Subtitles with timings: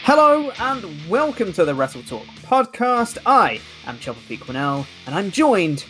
[0.00, 3.18] Hello and welcome to the Wrestle Talk podcast.
[3.26, 5.84] I am Chopper Pete Quinnell and I'm joined.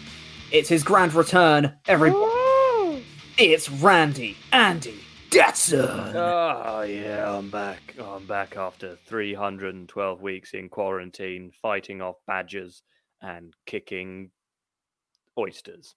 [0.50, 3.04] It's his grand return, everybody.
[3.38, 4.98] It's Randy Andy
[5.30, 6.14] Datson.
[6.14, 7.94] Oh ah, yeah, I'm back.
[7.98, 12.82] Oh, I'm back after 312 weeks in quarantine, fighting off badgers
[13.22, 14.32] and kicking
[15.38, 15.94] oysters.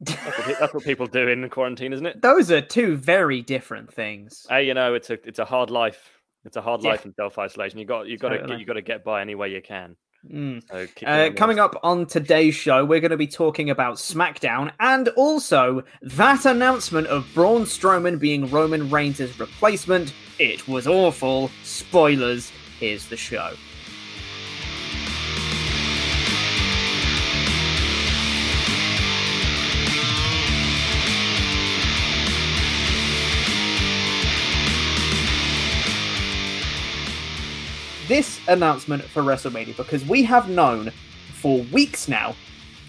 [0.00, 2.22] That's what, that's what people do in quarantine, isn't it?
[2.22, 4.46] Those are two very different things.
[4.48, 6.10] Hey, you know, it's a it's a hard life.
[6.44, 6.90] It's a hard Yeah.
[6.90, 7.78] life in self isolation.
[7.78, 8.60] You got you got to Totally.
[8.60, 9.96] you got to get by any way you can.
[10.30, 10.62] Mm.
[10.70, 15.08] So Uh, coming up on today's show, we're going to be talking about SmackDown and
[15.16, 20.12] also that announcement of Braun Strowman being Roman Reigns' replacement.
[20.38, 21.50] It was awful.
[21.62, 22.52] Spoilers.
[22.78, 23.52] Here's the show.
[38.10, 40.90] This announcement for WrestleMania, because we have known
[41.34, 42.34] for weeks now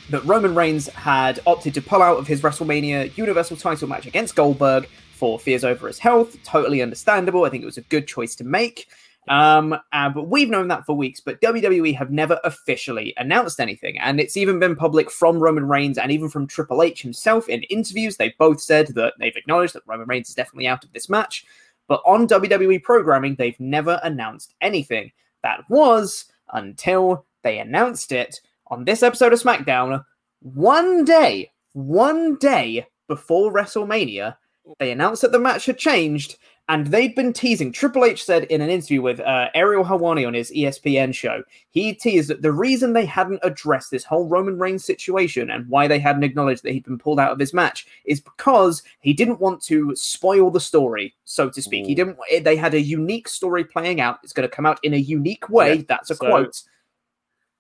[0.10, 4.36] that Roman Reigns had opted to pull out of his WrestleMania Universal title match against
[4.36, 6.42] Goldberg for fears over his health.
[6.44, 7.46] Totally understandable.
[7.46, 8.88] I think it was a good choice to make.
[9.28, 14.00] Um, uh, but we've known that for weeks, but WWE have never officially announced anything.
[14.00, 17.62] And it's even been public from Roman Reigns and even from Triple H himself in
[17.64, 18.18] interviews.
[18.18, 21.46] They both said that they've acknowledged that Roman Reigns is definitely out of this match.
[21.88, 25.12] But on WWE programming, they've never announced anything.
[25.44, 30.04] That was until they announced it on this episode of SmackDown
[30.42, 34.36] one day, one day before WrestleMania.
[34.80, 36.38] They announced that the match had changed,
[36.72, 37.74] and they'd been teasing.
[37.74, 41.94] Triple H said in an interview with uh, Ariel Helwani on his ESPN show, he
[41.94, 46.00] teased that the reason they hadn't addressed this whole Roman Reigns situation and why they
[46.00, 49.62] hadn't acknowledged that he'd been pulled out of his match is because he didn't want
[49.64, 51.86] to spoil the story, so to speak.
[51.86, 52.18] He didn't.
[52.42, 54.20] They had a unique story playing out.
[54.24, 55.74] It's going to come out in a unique way.
[55.74, 56.62] Yeah, That's a so- quote.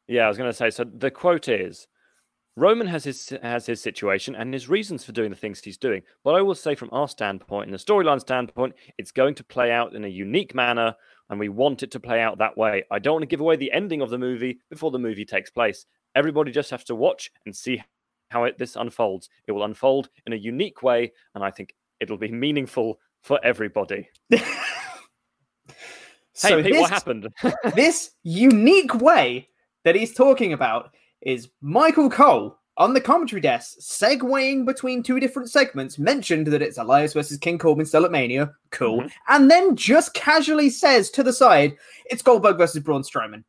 [0.07, 0.69] Yeah, I was going to say.
[0.69, 1.87] So the quote is,
[2.61, 6.03] Roman has his has his situation and his reasons for doing the things he's doing.
[6.23, 9.71] But I will say, from our standpoint, and the storyline standpoint, it's going to play
[9.71, 10.95] out in a unique manner,
[11.31, 12.83] and we want it to play out that way.
[12.91, 15.49] I don't want to give away the ending of the movie before the movie takes
[15.49, 15.87] place.
[16.13, 17.81] Everybody just has to watch and see
[18.29, 19.27] how it, this unfolds.
[19.47, 24.07] It will unfold in a unique way, and I think it'll be meaningful for everybody.
[26.33, 27.27] So hey, Pete, this- what happened?
[27.75, 29.49] this unique way
[29.83, 30.91] that he's talking about
[31.21, 36.77] is Michael Cole on the commentary desk, segueing between two different segments, mentioned that it's
[36.77, 38.53] Elias versus King Corbin still at Mania.
[38.71, 39.01] Cool.
[39.01, 39.11] Mhm.
[39.27, 43.43] And then just casually says to the side, it's Goldberg versus Braun Strowman.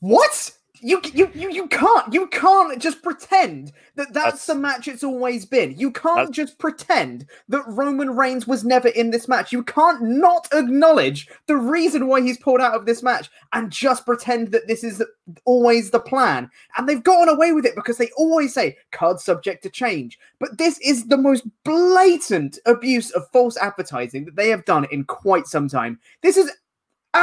[0.00, 0.52] What?
[0.80, 5.02] You, you you you can't you can't just pretend that that's, That's- the match it's
[5.02, 5.76] always been.
[5.76, 9.52] You can't just pretend that Roman Reigns was never in this match.
[9.52, 14.06] You can't not acknowledge the reason why he's pulled out of this match and just
[14.06, 15.02] pretend that this is
[15.44, 16.50] always the plan.
[16.76, 20.18] And they've gotten away with it because they always say card subject to change.
[20.38, 25.04] But this is the most blatant abuse of false advertising that they have done in
[25.04, 25.98] quite some time.
[26.22, 26.50] This is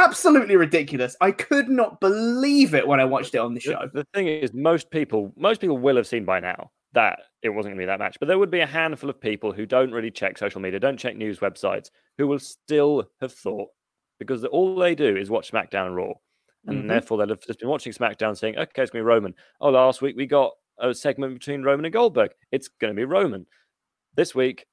[0.04, 1.16] absolutely ridiculous.
[1.20, 3.88] I could not believe it when I watched it on the show.
[3.92, 7.50] The, the thing is, most people, most people will have seen by now that it
[7.50, 9.66] wasn't going to be that match, but there would be a handful of people who
[9.66, 13.68] don't really check social media, don't check news websites, who will still have thought
[14.18, 16.12] because all they do is watch SmackDown and Raw,
[16.66, 16.88] and mm-hmm.
[16.88, 19.70] therefore they'll have just been watching SmackDown, saying, "Okay, it's going to be Roman." Oh,
[19.70, 22.32] last week we got a segment between Roman and Goldberg.
[22.50, 23.46] It's going to be Roman.
[24.14, 24.66] This week,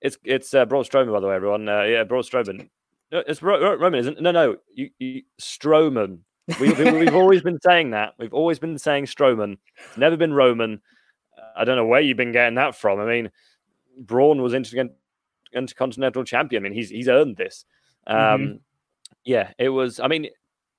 [0.00, 1.68] it's it's uh, Braun Strowman, by the way, everyone.
[1.68, 2.68] Uh, yeah, Braun Strowman.
[3.10, 4.20] No, it's Ro- Roman, isn't?
[4.20, 6.20] No, no, you, you Strowman.
[6.60, 8.14] We, we've always been saying that.
[8.18, 9.58] We've always been saying Strowman.
[9.86, 10.80] It's never been Roman.
[11.56, 13.00] I don't know where you've been getting that from.
[13.00, 13.30] I mean,
[13.98, 14.90] Braun was inter-
[15.52, 16.62] intercontinental champion.
[16.62, 17.64] I mean, he's he's earned this.
[18.06, 18.56] Um, mm-hmm.
[19.24, 20.00] Yeah, it was.
[20.00, 20.28] I mean,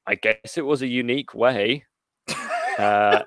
[0.08, 1.86] I guess it was a unique way
[2.80, 3.24] uh,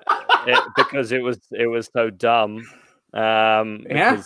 [0.47, 2.57] it, because it was it was so dumb.
[3.13, 4.21] Um, yeah,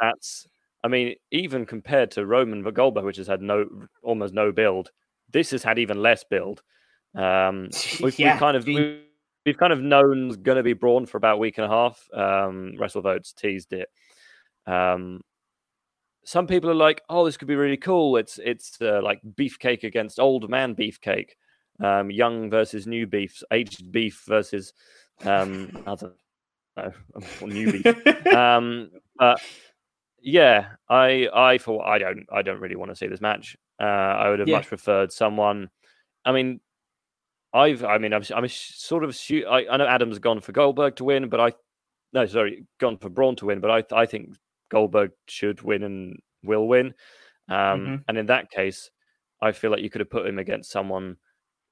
[0.00, 0.48] that's.
[0.84, 3.66] I mean, even compared to Roman Goldberg, which has had no
[4.02, 4.90] almost no build,
[5.32, 6.62] this has had even less build.
[7.14, 7.70] Um,
[8.02, 9.00] we've, yeah, we've kind of we've,
[9.44, 12.08] we've, kind of known going to be Braun for about a week and a half.
[12.12, 13.88] Um, WrestleVotes teased it.
[14.66, 15.22] Um,
[16.24, 19.84] some people are like, "Oh, this could be really cool." It's it's uh, like beefcake
[19.84, 21.30] against old man beefcake,
[21.80, 24.72] um, young versus new beef, aged beef versus
[25.24, 26.14] um, other
[26.76, 26.92] no,
[27.42, 28.26] new beef.
[28.34, 29.40] um, but
[30.26, 33.56] yeah, I I for I don't I don't really want to see this match.
[33.80, 34.56] Uh, I would have yeah.
[34.56, 35.70] much preferred someone.
[36.24, 36.60] I mean,
[37.54, 41.04] I've I mean I'm I'm sort of I, I know Adam's gone for Goldberg to
[41.04, 41.52] win, but I
[42.12, 44.34] no sorry gone for Braun to win, but I I think
[44.68, 46.86] Goldberg should win and will win.
[47.48, 47.94] Um, mm-hmm.
[48.08, 48.90] And in that case,
[49.40, 51.18] I feel like you could have put him against someone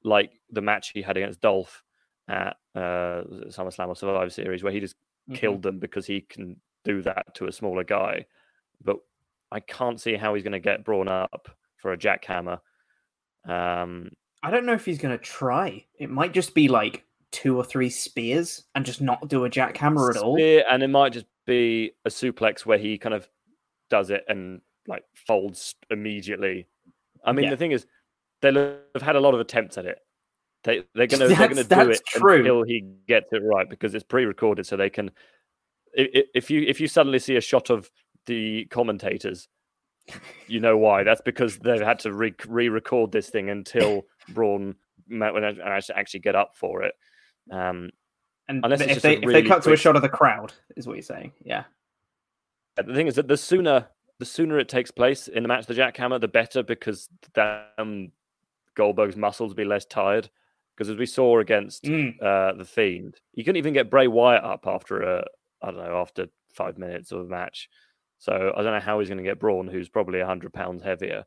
[0.04, 1.82] like the match he had against Dolph
[2.28, 5.34] at uh, SummerSlam or Survivor Series, where he just mm-hmm.
[5.34, 8.26] killed them because he can do that to a smaller guy.
[8.84, 8.98] But
[9.50, 12.60] I can't see how he's going to get Braun up for a jackhammer.
[13.46, 14.10] Um,
[14.42, 15.84] I don't know if he's going to try.
[15.98, 20.14] It might just be like two or three spears and just not do a jackhammer
[20.14, 20.36] at all.
[20.38, 23.28] And it might just be a suplex where he kind of
[23.90, 26.66] does it and like folds immediately.
[27.24, 27.50] I mean, yeah.
[27.50, 27.86] the thing is,
[28.40, 29.98] they'll have had a lot of attempts at it.
[30.62, 32.38] They they're gonna they're gonna do it true.
[32.38, 35.10] until he gets it right because it's pre-recorded, so they can.
[35.92, 37.90] If you if you suddenly see a shot of
[38.26, 39.48] the commentators,
[40.46, 41.02] you know why.
[41.02, 44.76] That's because they've had to re- re-record this thing until Braun
[45.20, 46.94] actually get up for it.
[47.50, 47.90] Um,
[48.48, 49.64] and if they really if they cut quick...
[49.64, 51.64] to a shot of the crowd, is what you're saying, yeah.
[52.76, 53.88] The thing is that the sooner
[54.18, 58.12] the sooner it takes place in the match, the jackhammer, the better because then
[58.74, 60.30] Goldberg's muscles will be less tired.
[60.76, 62.20] Because as we saw against mm.
[62.20, 65.24] uh, the Fiend, you couldn't even get Bray Wyatt up after a
[65.62, 67.68] I don't know after five minutes of a match.
[68.24, 71.26] So I don't know how he's going to get Braun, who's probably hundred pounds heavier.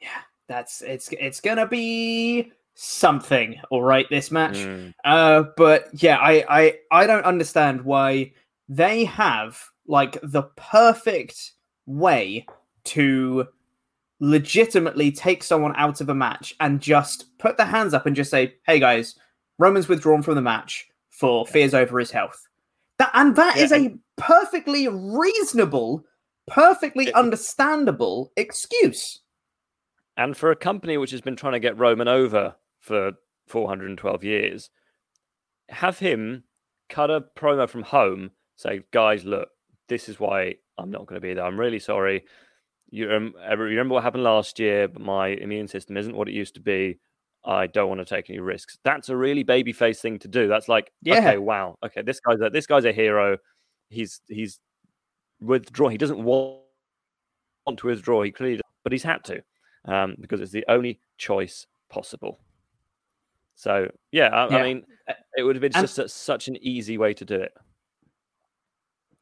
[0.00, 4.06] Yeah, that's it's it's gonna be something, all right.
[4.08, 4.94] This match, mm.
[5.04, 8.32] uh, but yeah, I I I don't understand why
[8.70, 11.52] they have like the perfect
[11.84, 12.46] way
[12.84, 13.46] to
[14.18, 18.30] legitimately take someone out of a match and just put their hands up and just
[18.30, 19.14] say, "Hey guys,
[19.58, 22.47] Roman's withdrawn from the match for fears over his health."
[22.98, 23.62] That and that yeah.
[23.64, 26.04] is a perfectly reasonable,
[26.46, 29.20] perfectly understandable excuse.
[30.16, 33.12] And for a company which has been trying to get Roman over for
[33.46, 34.70] 412 years,
[35.68, 36.44] have him
[36.88, 39.50] cut a promo from home, say, "Guys, look,
[39.88, 41.44] this is why I'm not going to be there.
[41.44, 42.24] I'm really sorry.
[42.90, 46.60] You remember what happened last year, but my immune system isn't what it used to
[46.60, 46.98] be.
[47.44, 48.78] I don't want to take any risks.
[48.84, 50.48] That's a really babyface thing to do.
[50.48, 51.18] That's like, yeah.
[51.18, 53.38] okay, wow, okay, this guy's a, this guy's a hero.
[53.90, 54.60] He's he's
[55.40, 55.88] withdraw.
[55.88, 56.58] He doesn't want
[57.76, 58.22] to withdraw.
[58.22, 59.42] He clearly, but he's had to
[59.84, 62.40] um, because it's the only choice possible.
[63.54, 64.56] So yeah, I, yeah.
[64.58, 64.84] I mean,
[65.36, 67.52] it would have been and, just a, such an easy way to do it.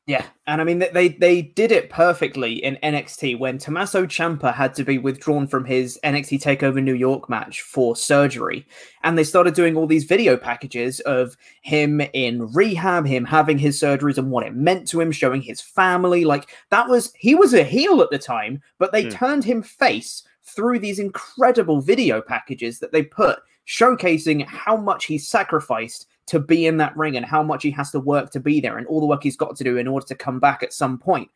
[0.06, 4.72] Yeah, and I mean they they did it perfectly in NXT when Tommaso Ciampa had
[4.74, 8.64] to be withdrawn from his NXT Takeover New York match for surgery,
[9.02, 13.80] and they started doing all these video packages of him in rehab, him having his
[13.80, 16.24] surgeries and what it meant to him, showing his family.
[16.24, 19.10] Like that was he was a heel at the time, but they mm.
[19.10, 25.18] turned him face through these incredible video packages that they put showcasing how much he
[25.18, 28.60] sacrificed to be in that ring and how much he has to work to be
[28.60, 30.72] there and all the work he's got to do in order to come back at
[30.72, 31.30] some point.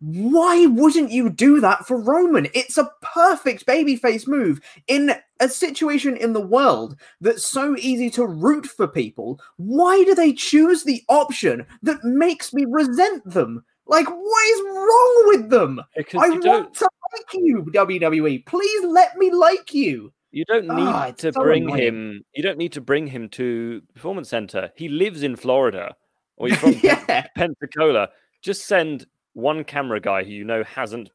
[0.00, 2.48] Why wouldn't you do that for Roman?
[2.54, 8.26] It's a perfect babyface move in a situation in the world that's so easy to
[8.26, 9.40] root for people.
[9.58, 13.64] Why do they choose the option that makes me resent them?
[13.86, 15.80] Like, what is wrong with them?
[15.96, 18.44] Because I want to like you, WWE.
[18.46, 20.12] Please let me like you.
[20.32, 21.82] You don't need Ah, to so bring annoying.
[21.82, 22.24] him.
[22.34, 24.72] You don't need to bring him to Performance Center.
[24.76, 25.94] He lives in Florida,
[26.36, 27.26] or he's from yeah.
[27.36, 28.08] Pensacola.
[28.40, 31.10] Just send one camera guy who you know hasn't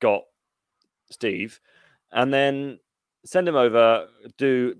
[0.00, 0.22] got
[1.10, 1.60] Steve,
[2.12, 2.78] and then
[3.26, 4.06] send him over.
[4.38, 4.76] Do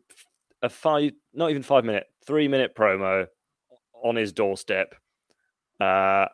[0.62, 3.26] a five, not even five minute, three minute promo
[4.02, 4.94] on his doorstep,
[5.80, 6.26] uh,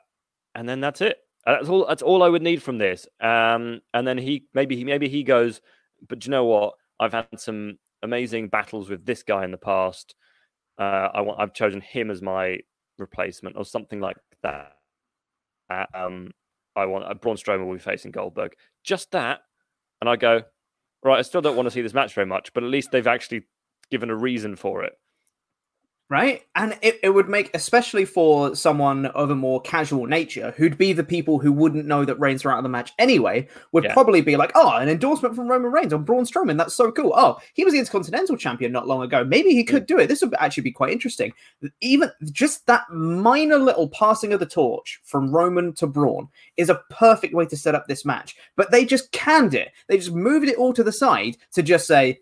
[0.54, 1.18] and then that's it.
[1.46, 1.86] Uh, That's all.
[1.88, 3.08] That's all I would need from this.
[3.20, 5.60] Um, and then he maybe he maybe he goes.
[6.06, 6.74] But you know what?
[7.00, 10.14] I've had some amazing battles with this guy in the past.
[10.78, 11.40] Uh, I want.
[11.40, 12.58] I've chosen him as my
[12.98, 14.72] replacement, or something like that.
[15.68, 16.30] Uh, um,
[16.76, 18.52] I want uh, Braun Strowman will be facing Goldberg.
[18.84, 19.40] Just that,
[20.00, 20.42] and I go
[21.02, 21.18] right.
[21.18, 23.42] I still don't want to see this match very much, but at least they've actually
[23.90, 24.92] given a reason for it.
[26.10, 26.42] Right?
[26.56, 30.92] And it, it would make, especially for someone of a more casual nature, who'd be
[30.92, 33.92] the people who wouldn't know that Reigns are out of the match anyway, would Yeah.
[33.94, 36.58] probably be like, oh, an endorsement from Roman Reigns on Braun Strowman.
[36.58, 37.12] That's so cool.
[37.14, 39.22] Oh, he was the Intercontinental Champion not long ago.
[39.22, 39.86] Maybe he could mm.
[39.86, 40.08] do it.
[40.08, 41.32] This would actually be quite interesting.
[41.80, 46.82] Even just that minor little passing of the torch from Roman to Braun is a
[46.90, 48.34] perfect way to set up this match.
[48.56, 49.68] But they just canned it.
[49.86, 52.18] They just moved it all to the side to just say,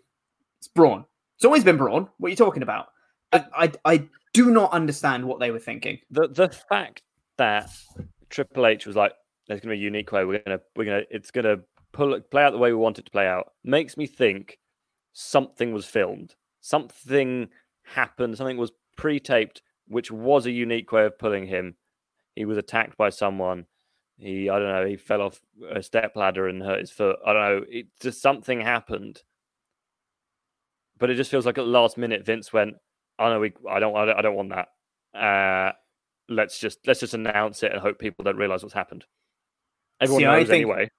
[0.59, 1.05] it's Braun.
[1.37, 2.07] It's always been Braun.
[2.19, 2.89] What are you talking about?
[3.31, 5.99] I, I, do not understand what they were thinking.
[6.11, 7.01] the the fact
[7.37, 7.69] that
[8.29, 9.13] Triple H was like,
[9.47, 10.23] "There's going to be a unique way.
[10.23, 11.57] We're gonna we're gonna it's gonna
[11.91, 14.59] pull play out the way we want it to play out," makes me think
[15.13, 17.49] something was filmed, something
[17.83, 21.75] happened, something was pre-taped, which was a unique way of pulling him.
[22.35, 23.65] He was attacked by someone.
[24.17, 24.85] He I don't know.
[24.85, 27.17] He fell off a step ladder and hurt his foot.
[27.25, 27.65] I don't know.
[27.67, 29.23] It just something happened.
[30.99, 32.75] But it just feels like at the last minute, Vince went,
[33.19, 33.53] "I know we.
[33.69, 33.95] I don't.
[33.95, 35.71] I don't, I don't want that." Uh,
[36.29, 39.05] let's just let's just announce it and hope people don't realize what's happened.
[40.01, 40.89] Everyone See, I knows think- anyway.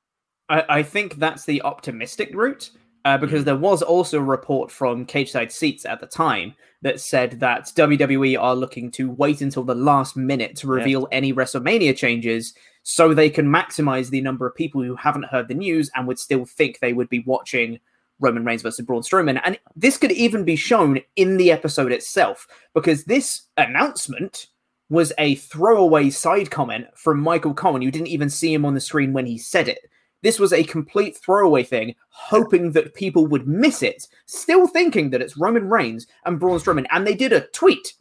[0.48, 2.70] I, I think that's the optimistic route
[3.04, 7.38] uh, because there was also a report from Cageside Seats at the time that said
[7.40, 12.54] that WWE are looking to wait until the last minute to reveal any WrestleMania changes
[12.82, 16.18] so they can maximize the number of people who haven't heard the news and would
[16.18, 17.78] still think they would be watching
[18.20, 19.40] Roman Reigns versus Braun Strowman.
[19.44, 24.46] And this could even be shown in the episode itself because this announcement
[24.88, 27.82] was a throwaway side comment from Michael Cole.
[27.82, 29.78] You didn't even see him on the screen when he said it.
[30.22, 35.22] This was a complete throwaway thing, hoping that people would miss it, still thinking that
[35.22, 36.86] it's Roman Reigns and Braun Strowman.
[36.90, 37.94] And they did a tweet.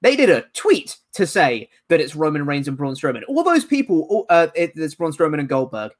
[0.00, 3.22] They did a tweet to say that it's Roman Reigns and Braun Strowman.
[3.28, 5.92] All those people, uh, it- it's Braun Strowman and Goldberg.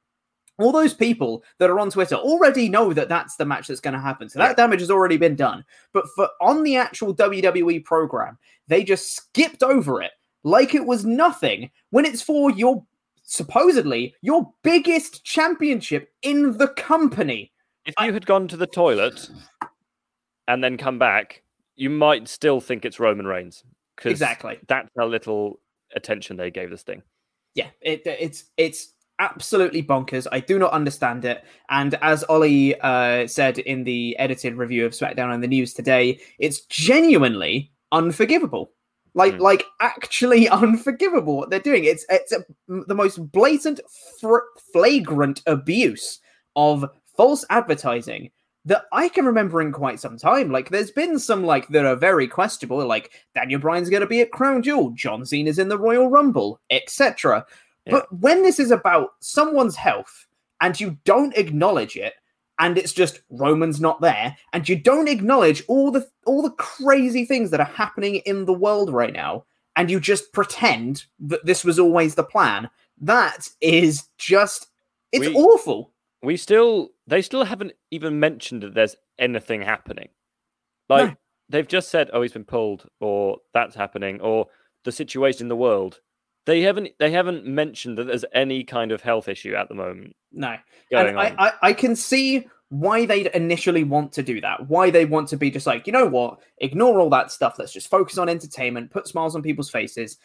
[0.59, 3.95] All those people that are on Twitter already know that that's the match that's going
[3.95, 4.29] to happen.
[4.29, 4.55] So that Yeah.
[4.55, 5.65] damage has already been done.
[5.93, 10.13] But for on the actual WWE program, they just skipped over it
[10.45, 12.85] like it was nothing when it's for your
[13.25, 17.53] supposedly your biggest championship in the company.
[17.85, 19.29] If you had gone to the toilet
[20.49, 21.43] and then come back,
[21.77, 23.63] you might still think it's Roman Reigns.
[24.05, 24.59] Exactly.
[24.69, 25.61] That's how little
[25.95, 27.03] attention they gave this thing.
[27.55, 30.27] Yeah, it, it's it's absolutely bonkers.
[30.31, 31.45] I do not understand it.
[31.71, 36.21] And as Ollie uh, said in the edited review of SmackDown on the news today,
[36.39, 38.73] it's genuinely unforgivable.
[39.15, 39.41] Like, Mm.
[39.41, 41.85] like actually unforgivable what they're doing.
[41.85, 43.81] It's it's a, the most blatant,
[44.21, 46.21] fr- flagrant abuse
[46.55, 46.85] of
[47.17, 48.31] false advertising
[48.67, 50.51] that I can remember in quite some time.
[50.51, 54.21] Like, there's been some like that are very questionable, like Daniel Bryan's going to be
[54.21, 57.47] at Crown Jewel, John Cena's in the Royal Rumble, etc.
[57.90, 60.26] But when this is about someone's health
[60.61, 62.14] and you don't acknowledge it,
[62.59, 67.25] and it's just Roman's not there, and you don't acknowledge all the all the crazy
[67.25, 69.45] things that are happening in the world right now,
[69.76, 72.69] and you just pretend that this was always the plan,
[73.00, 74.69] that is just
[75.12, 75.93] it's We- awful.
[76.23, 80.09] We still, they still haven't even mentioned that there's anything happening.
[80.88, 81.16] Like No.
[81.50, 84.49] they've just said, "Oh, he's been pulled," or "That's happening," or
[84.85, 86.00] the situation in the world.
[86.47, 90.17] They haven't, they haven't mentioned that there's any kind of health issue at the moment
[90.33, 90.57] No.
[90.91, 91.35] going and on.
[91.38, 94.69] I, I, I can see why they'd initially want to do that.
[94.69, 96.38] Why they want to be just like, you know what?
[96.59, 97.57] Ignore all that stuff.
[97.59, 100.19] Let's just focus on entertainment, put smiles on people's faces.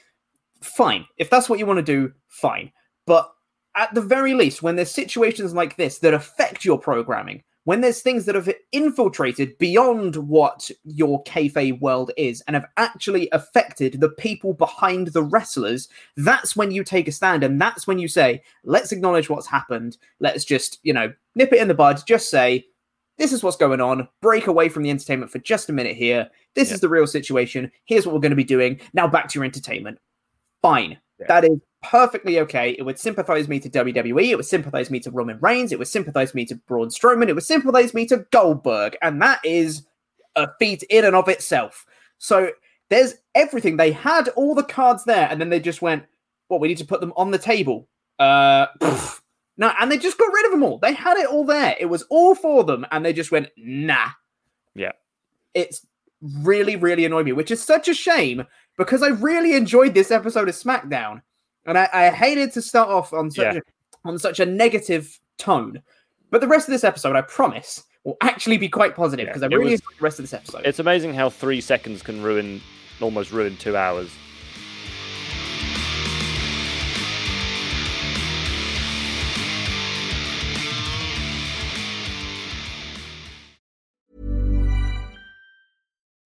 [0.61, 1.05] Fine.
[1.17, 2.71] If that's what you want to do, fine.
[3.05, 3.31] But
[3.75, 8.01] at the very least, when there's situations like this that affect your programming, when there's
[8.01, 14.09] things that have infiltrated beyond what your kayfabe world is and have actually affected the
[14.09, 15.87] people behind the wrestlers,
[16.17, 19.97] that's when you take a stand and that's when you say, let's acknowledge what's happened.
[20.19, 22.01] Let's just, you know, nip it in the bud.
[22.07, 22.65] Just say,
[23.17, 24.07] this is what's going on.
[24.21, 26.27] Break away from the entertainment for just a minute here.
[26.55, 26.75] This Yeah.
[26.75, 27.71] is the real situation.
[27.85, 28.79] Here's what we're going to be doing.
[28.93, 29.99] Now back to your entertainment.
[30.63, 30.97] Fine.
[31.19, 31.27] Yeah.
[31.27, 32.75] That is perfectly okay.
[32.77, 34.29] It would sympathize me to WWE.
[34.29, 35.71] It would sympathize me to Roman Reigns.
[35.71, 37.27] It would sympathize me to Braun Strowman.
[37.27, 38.97] It would sympathize me to Goldberg.
[39.01, 39.83] And that is
[40.35, 41.85] a feat in and of itself.
[42.17, 42.51] So
[42.89, 43.77] there's everything.
[43.77, 46.03] They had all the cards there, and then they just went,
[46.49, 46.59] "What?
[46.59, 47.87] we need to put them on the table."
[48.19, 48.67] Uh,
[49.57, 50.77] no, and they just got rid of them all.
[50.77, 51.75] They had it all there.
[51.79, 54.09] It was all for them, and they just went, "Nah."
[54.75, 54.91] Yeah,
[55.53, 55.87] it's
[56.21, 58.45] really, really annoyed me, which is such a shame
[58.77, 61.21] because I really enjoyed this episode of SmackDown,
[61.65, 63.59] and I, I hated to start off on such Yeah.
[64.05, 65.81] a, on such a negative tone.
[66.29, 69.47] But the rest of this episode, I promise, will actually be quite positive because I
[69.47, 70.61] it really was- enjoyed the rest of this episode.
[70.65, 72.61] it's amazing how three seconds can ruin,
[72.99, 74.09] almost ruin two hours.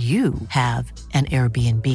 [0.00, 1.86] you have an Airbnb.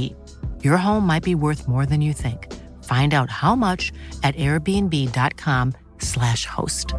[0.64, 2.54] Your home might be worth more than you think.
[2.84, 3.92] Find out how much
[4.22, 6.94] at airbnb.com/slash host.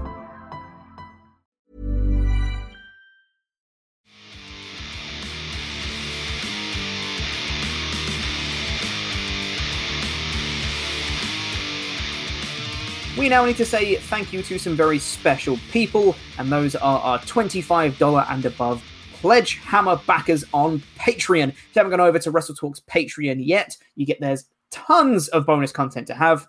[13.17, 16.99] We now need to say thank you to some very special people, and those are
[16.99, 18.83] our $25 and above
[19.21, 21.49] Pledge Hammer backers on Patreon.
[21.49, 25.47] If you haven't gone over to Wrestle Talk's Patreon yet, you get there's tons of
[25.47, 26.47] bonus content to have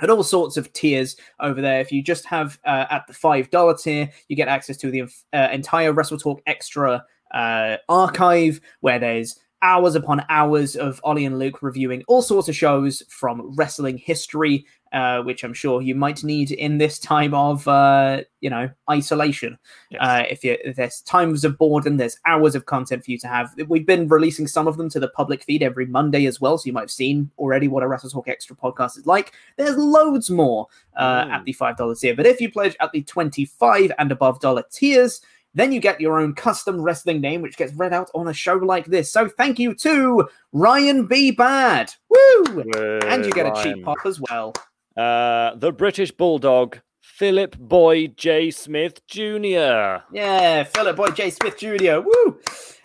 [0.00, 1.80] at all sorts of tiers over there.
[1.80, 5.48] If you just have uh, at the $5 tier, you get access to the uh,
[5.50, 11.62] entire Wrestle Talk Extra uh, archive where there's hours upon hours of Ollie and Luke
[11.62, 16.52] reviewing all sorts of shows from wrestling history, uh, which I'm sure you might need
[16.52, 19.58] in this time of, uh, you know, isolation.
[19.98, 23.26] Uh, if, you, if there's times of boredom, there's hours of content for you to
[23.26, 23.52] have.
[23.66, 26.66] We've been releasing some of them to the public feed every Monday as well, so
[26.66, 29.32] you might have seen already what a Wrestle Talk Extra podcast is like.
[29.56, 33.90] There's loads more uh, at the $5 tier, but if you pledge at the 25
[33.98, 35.20] and above dollar tiers,
[35.54, 38.54] then you get your own custom wrestling name, which gets read out on a show
[38.54, 39.10] like this.
[39.10, 41.32] So thank you to Ryan B.
[41.32, 41.92] Bad.
[42.08, 42.62] Woo!
[43.06, 43.82] and you get a cheap Ryan.
[43.82, 44.54] pop as well.
[44.96, 48.50] Uh, the British Bulldog, Philip Boy J.
[48.50, 50.02] Smith Jr.
[50.12, 51.30] Yeah, Philip Boy J.
[51.30, 52.00] Smith Jr.
[52.00, 52.38] Woo!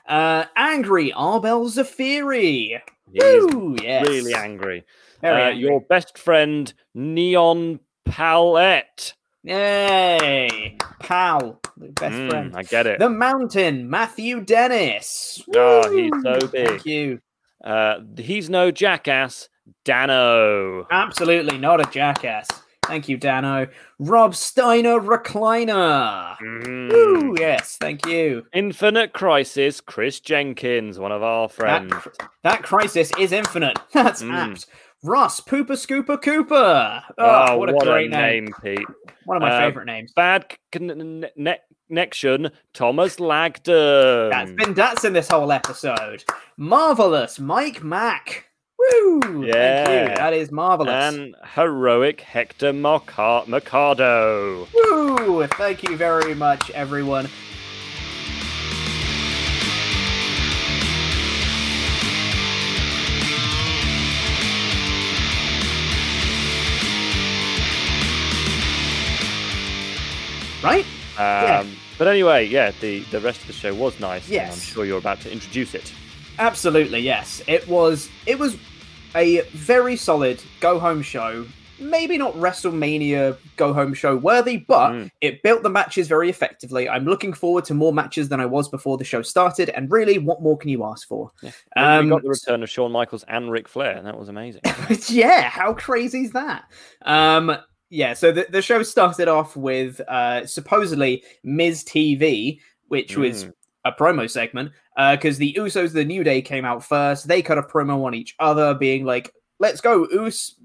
[0.08, 2.80] Uh, angry Arbel Zafiri.
[3.14, 3.76] Woo!
[3.82, 4.08] Yes.
[4.08, 4.84] really angry.
[5.22, 5.62] Very Uh, angry.
[5.62, 9.14] Your best friend, Neon Palette.
[9.44, 10.78] Yay!
[11.00, 12.54] Pal, the best Mm, friend.
[12.56, 13.00] I get it.
[13.00, 15.42] The Mountain, Matthew Dennis.
[15.56, 16.68] Oh, he's so big.
[16.68, 17.20] Thank you.
[17.64, 19.48] Uh, he's no jackass.
[19.86, 20.88] Dano.
[20.92, 22.48] Absolutely not a jackass.
[22.86, 23.68] Thank you, Dano.
[24.00, 26.38] Rob Steiner Recliner.
[26.40, 26.92] Mm.
[26.92, 27.36] Woo!
[27.40, 28.46] Yes, thank you.
[28.54, 31.94] Infinite Crisis, Chris Jenkins, one of our friends.
[31.94, 32.10] cr-
[32.44, 33.78] that crisis is infinite.
[33.94, 34.34] That's Mm.
[34.54, 34.66] apt.
[35.04, 37.04] Ross Pooper Scooper Cooper.
[37.18, 38.46] Oh, Oh, what a what great a name.
[38.46, 38.88] name, Pete.
[39.26, 40.12] One of my Uh, favorite names.
[40.14, 44.30] Bad connection, Thomas Lagdon.
[44.32, 46.24] That's been that's in this whole episode.
[46.58, 48.49] Marvelous, Mike Mack.
[48.80, 49.20] Woo!
[49.22, 50.10] Thank Yeah.
[50.10, 50.16] you.
[50.16, 50.92] That is marvelous.
[51.16, 54.68] and heroic Hector Merca- Mercado.
[54.74, 55.46] Woo!
[55.48, 57.28] Thank you very much, everyone.
[70.62, 70.86] Right?
[71.18, 74.26] Um, But anyway, yeah, the, the rest of the show was nice.
[74.26, 74.54] and Yes.
[74.56, 75.92] I'm sure you're about to introduce it.
[76.40, 77.42] Absolutely, yes.
[77.48, 78.58] It was it was
[79.16, 81.46] a very solid go home show.
[81.82, 85.12] Maybe not WrestleMania go home show worthy, but Mm.
[85.22, 86.90] it built the matches very effectively.
[86.90, 90.18] I'm looking forward to more matches than I was before the show started, and really,
[90.18, 91.32] what more can you ask for?
[91.42, 94.28] And Um, we got the return of Shawn Michaels and Ric Flair, and that was
[94.28, 94.62] amazing.
[95.08, 96.66] yeah, how crazy is that?
[97.04, 97.56] Um,
[97.90, 103.54] yeah, so the, the show started off with uh, supposedly Miz TV, which was Mm.
[103.90, 104.72] A promo segment,
[105.12, 107.28] because the Usos, the New Day came out first.
[107.28, 110.56] They cut a promo on each other, being like, "Let's go, Us."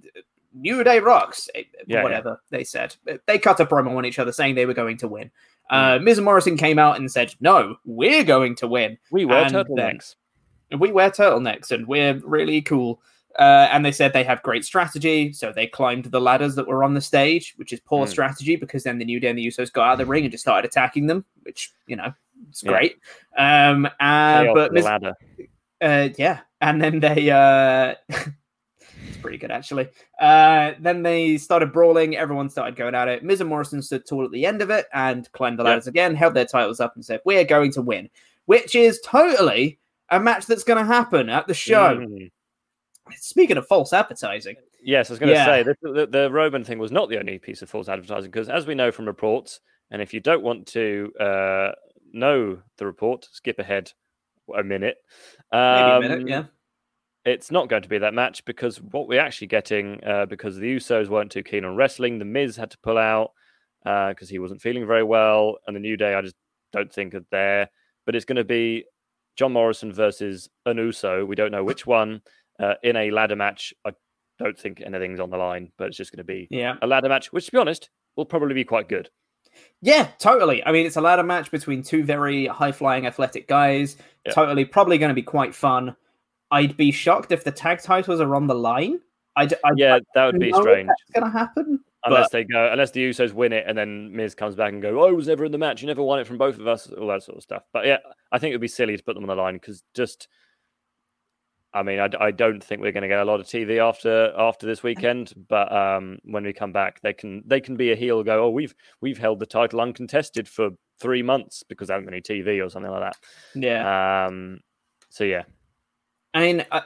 [0.57, 2.95] New Day rocks, eh, Yeah, whatever they said.
[3.27, 5.31] They cut a promo on each other saying they were going to win.
[5.69, 9.45] Uh, Miz and Morrison came out and said, "No, we're going to win." We wear
[9.47, 10.15] And then- turtlenecks.
[10.79, 13.01] we wear turtlenecks and we're really cool.
[13.37, 16.85] Uh, and they said they have great strategy, so they climbed the ladders that were
[16.85, 18.11] on the stage, which is poor Hmm.
[18.13, 20.31] strategy because then the New Day and the Usos got out of the ring and
[20.31, 22.13] just started attacking them, which you know
[22.49, 22.71] it's Yeah.
[22.71, 22.97] great.
[23.37, 25.15] Um, uh, but to the Miz- ladder.
[25.81, 29.89] uh, yeah, and then they uh, it's pretty good actually.
[30.21, 32.17] Uh, then they started brawling.
[32.17, 33.23] Everyone started going at it.
[33.25, 35.69] Miz and Morrison stood tall at the end of it and climbed the Yep.
[35.71, 38.09] ladders again, held their titles up, and said, "We're going to win,"
[38.47, 39.79] which is totally
[40.11, 41.97] a match that's going to happen at the show.
[41.99, 42.31] Mm.
[43.17, 45.47] Speaking of false advertising, Yes, I was going to Yeah.
[45.47, 48.51] say this, the, the Roman thing was not the only piece of false advertising because,
[48.51, 51.73] as we know from reports, and if you don't want to uh,
[52.15, 53.93] know the report, skip ahead
[54.57, 54.97] a minute.
[55.53, 56.45] maybe a minute, Um, yeah.
[57.25, 60.77] It's not going to be that match because what we're actually getting, uh, because the
[60.77, 63.31] Usos weren't too keen on wrestling, the Miz had to pull out
[63.83, 66.35] because he wasn't feeling very well, and the New Day I just
[66.73, 67.69] don't think are there.
[68.05, 68.85] But it's going to be
[69.37, 71.25] John Morrison versus an Uso.
[71.25, 72.21] We don't know which one
[72.61, 73.73] uh, in a ladder match.
[73.87, 73.93] I
[74.39, 76.75] don't think anything's on the line, but it's just going to be Yeah.
[76.83, 79.09] a ladder match, which, to be honest, will probably be quite good.
[79.81, 80.65] Yeah, totally.
[80.65, 83.97] I mean, it's a ladder match between two very high flying athletic guys.
[84.25, 84.33] Yeah.
[84.33, 85.95] Totally, probably going to be quite fun.
[86.51, 89.01] I'd be shocked if the tag titles are on the line.
[89.37, 90.89] I, d- I Yeah, that would be strange.
[90.89, 91.81] That's going to happen.
[92.07, 94.83] Unless but- they go, unless the Usos win it, and then Miz comes back and
[94.83, 95.81] go, "Oh, "I was never in the match.
[95.81, 97.63] You never won it from both of us." All that sort of stuff.
[97.73, 97.99] But yeah,
[98.31, 100.29] I think it would be silly to put them on the line because just,
[101.75, 104.65] I mean, I don't think we're going to get a lot of TV after after
[104.65, 105.33] this weekend.
[105.49, 108.23] But um, when we come back, they can they can be a heel.
[108.23, 112.15] Go, oh, we've we've held the title uncontested for three months because there hasn't been
[112.15, 113.17] any TV or something like that.
[113.61, 114.27] Yeah.
[114.27, 114.61] Um.
[115.11, 115.43] So yeah,
[116.33, 116.83] I mean, uh,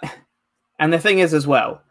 [0.78, 1.82] and the thing is as well,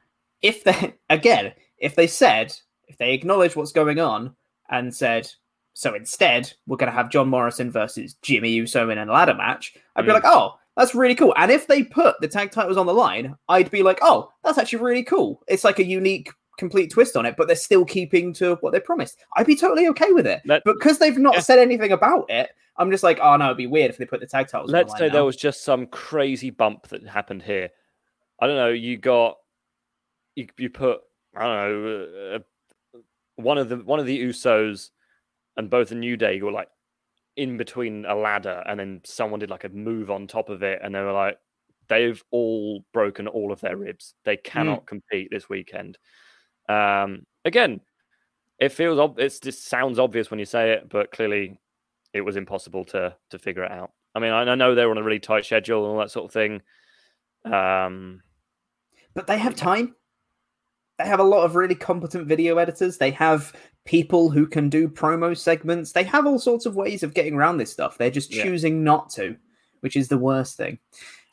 [0.42, 2.56] if they again, if they said,
[2.88, 4.36] if they acknowledge what's going on
[4.70, 5.32] and said,
[5.74, 9.76] so instead we're going to have John Morrison versus Jimmy Uso in a ladder match,
[9.96, 10.16] I'd be Mm.
[10.16, 11.34] like, oh, that's really cool.
[11.38, 14.58] And if they put the tag titles on the line, I'd be like, oh, that's
[14.58, 15.42] actually really cool.
[15.48, 18.80] It's like a unique, complete twist on it, but they're still keeping to what they
[18.80, 19.18] promised.
[19.36, 20.42] I'd be totally okay with it.
[20.46, 21.40] But because they've not Yeah.
[21.42, 24.20] said anything about it, I'm just like, oh no, it'd be weird if they put
[24.20, 24.72] the tag titles.
[24.72, 27.70] let's on the say line there was just some crazy bump that happened here.
[28.40, 28.70] I don't know.
[28.70, 29.38] You got
[30.36, 31.02] you, you put
[31.36, 33.00] I don't know uh,
[33.38, 34.92] one of the one of the Usos
[35.58, 36.70] and both the New Day were like
[37.38, 40.80] in between a ladder, and then someone did like a move on top of it,
[40.84, 41.38] and they were like
[41.88, 44.14] they've all broken all of their ribs.
[44.26, 45.98] They cannot compete this weekend.
[46.68, 47.80] Um, again,
[48.60, 51.60] it feels ob- it's just sounds obvious when you say it, but clearly
[52.14, 53.92] it was impossible to to figure it out.
[54.16, 56.26] I mean, I, I know they're on a really tight schedule and all that sort
[56.26, 56.62] of thing.
[57.46, 58.22] Um,
[59.14, 59.96] but they have time.
[60.98, 62.98] They have a lot of really competent video editors.
[62.98, 63.54] They have
[63.86, 65.92] people who can do promo segments.
[65.92, 67.98] They have all sorts of ways of getting around this stuff.
[67.98, 68.44] They're just Yeah.
[68.44, 69.36] choosing not to,
[69.82, 70.80] which is the worst thing.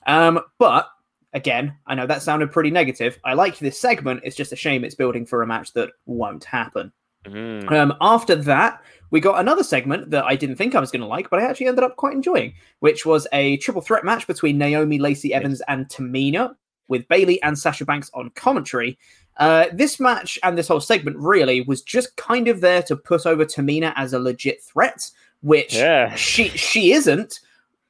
[0.07, 0.89] Um, but
[1.33, 3.19] again, I know that sounded pretty negative.
[3.25, 4.21] I like this segment.
[4.23, 6.93] It's just a shame it's building for a match that won't happen.
[7.27, 11.01] mm, Um, after that, we got another segment that I didn't think I was going
[11.01, 14.27] to like, but I actually ended up quite enjoying, which was a triple threat match
[14.27, 16.55] between Naomi, Lacey Evans, and Tamina,
[16.89, 18.99] with Bayley and Sasha Banks on commentary.
[19.39, 23.27] Uh, this match and this whole segment really was just kind of there to put
[23.27, 26.15] over Tamina as a legit threat, which Yeah.
[26.15, 27.41] she she isn't.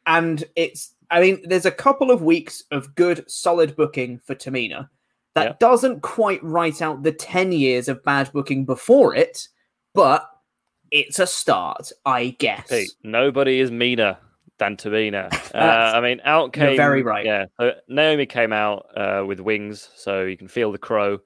[0.07, 4.88] And it's, I mean, there's a couple of weeks of good, solid booking for Tamina.
[5.35, 9.48] That doesn't quite write out the 10 years of bad booking before it,
[9.92, 10.30] but
[10.92, 12.68] it's a start, I guess.
[12.68, 14.16] Pete, nobody is meaner
[14.59, 15.33] than Tamina.
[15.55, 15.59] Uh,
[15.97, 17.25] I mean, out you're came very right.
[17.25, 21.19] Yeah, so Naomi came out uh, with wings, so you can feel the crow.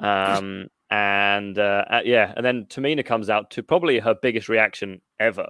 [0.00, 5.00] Um, and uh, uh, yeah, and then Tamina comes out to probably her biggest reaction
[5.20, 5.46] ever.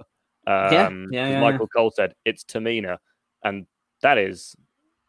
[0.47, 2.97] Um, yeah, 'cause yeah, Michael Cole said it's Tamina,
[3.43, 3.67] and
[4.01, 4.55] that is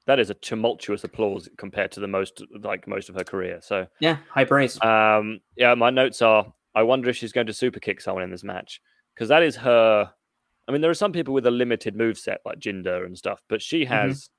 [0.06, 3.60] that is a tumultuous applause compared to the most like most of her career.
[3.62, 4.78] So Yeah, high praise.
[4.82, 8.30] um, yeah, my notes are: I wonder if she's going to super kick someone in
[8.30, 8.80] this match
[9.14, 10.12] because that is her.
[10.70, 13.40] I mean, there are some people with a limited move set like Jinder and stuff,
[13.48, 13.92] but she Mm-hmm.
[13.92, 14.30] has.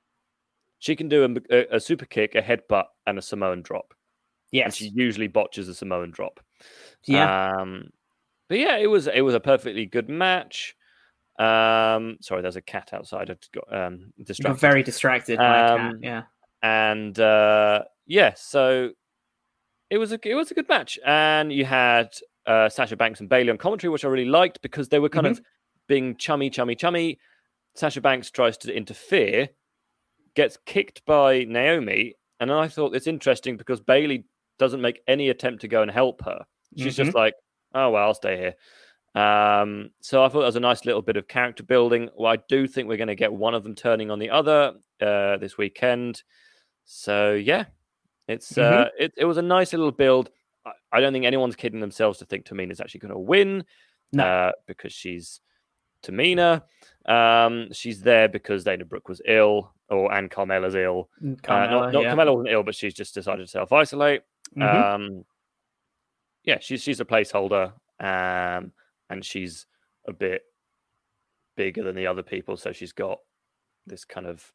[0.78, 3.92] She can do a, a, a super kick, a headbutt, and a Samoan drop.
[4.52, 4.76] And Yes.
[4.76, 6.40] she usually botches a Samoan drop.
[7.06, 7.52] Yeah.
[7.60, 7.90] Um,
[8.48, 10.74] but yeah, it was it was a perfectly good match.
[11.38, 13.30] Um, sorry, there's a cat outside.
[13.30, 14.60] I got um, Got distracted.
[14.60, 15.80] very distracted by a cat.
[15.94, 16.22] Um, Yeah.
[16.62, 18.90] and uh, yeah, so
[19.90, 22.08] it was a it was a good match, and you had
[22.46, 25.26] uh, Sasha Banks and Bayley on commentary, which I really liked because they were kind
[25.26, 25.38] Mm-hmm.
[25.38, 25.40] of
[25.92, 27.18] being chummy, chummy, chummy.
[27.74, 29.46] Sasha Banks tries to interfere,
[30.34, 34.24] gets kicked by Naomi, and I thought it's interesting because Bayley
[34.58, 36.46] doesn't make any attempt to go and help her.
[36.78, 37.14] She's just Mhm.
[37.14, 37.34] like,
[37.74, 38.54] "Oh well, I'll stay here."
[39.22, 42.08] Um, so I thought that was a nice little bit of character building.
[42.16, 44.72] Well, I do think we're going to get one of them turning on the other
[45.02, 46.22] uh, this weekend.
[46.86, 47.66] So yeah,
[48.28, 50.30] it's uh, it, it was a nice little build.
[50.64, 53.64] I, I don't think anyone's kidding themselves to think Tamina's actually going to win
[54.12, 54.24] No.
[54.24, 55.40] uh, because she's
[56.02, 56.62] Tamina.
[57.06, 61.08] Um, she's there because Dana Brooke was ill, or and Carmella's ill.
[61.22, 62.14] Mm, Uh, not Carmella, not yeah.
[62.14, 64.22] Carmella wasn't ill, but she's just decided to self isolate.
[64.56, 64.62] Mhm.
[64.94, 65.24] Um,
[66.44, 68.72] yeah, she's she's a placeholder, um,
[69.10, 69.66] and she's
[70.06, 70.42] a bit
[71.56, 73.18] bigger than the other people, so she's got
[73.86, 74.52] this kind of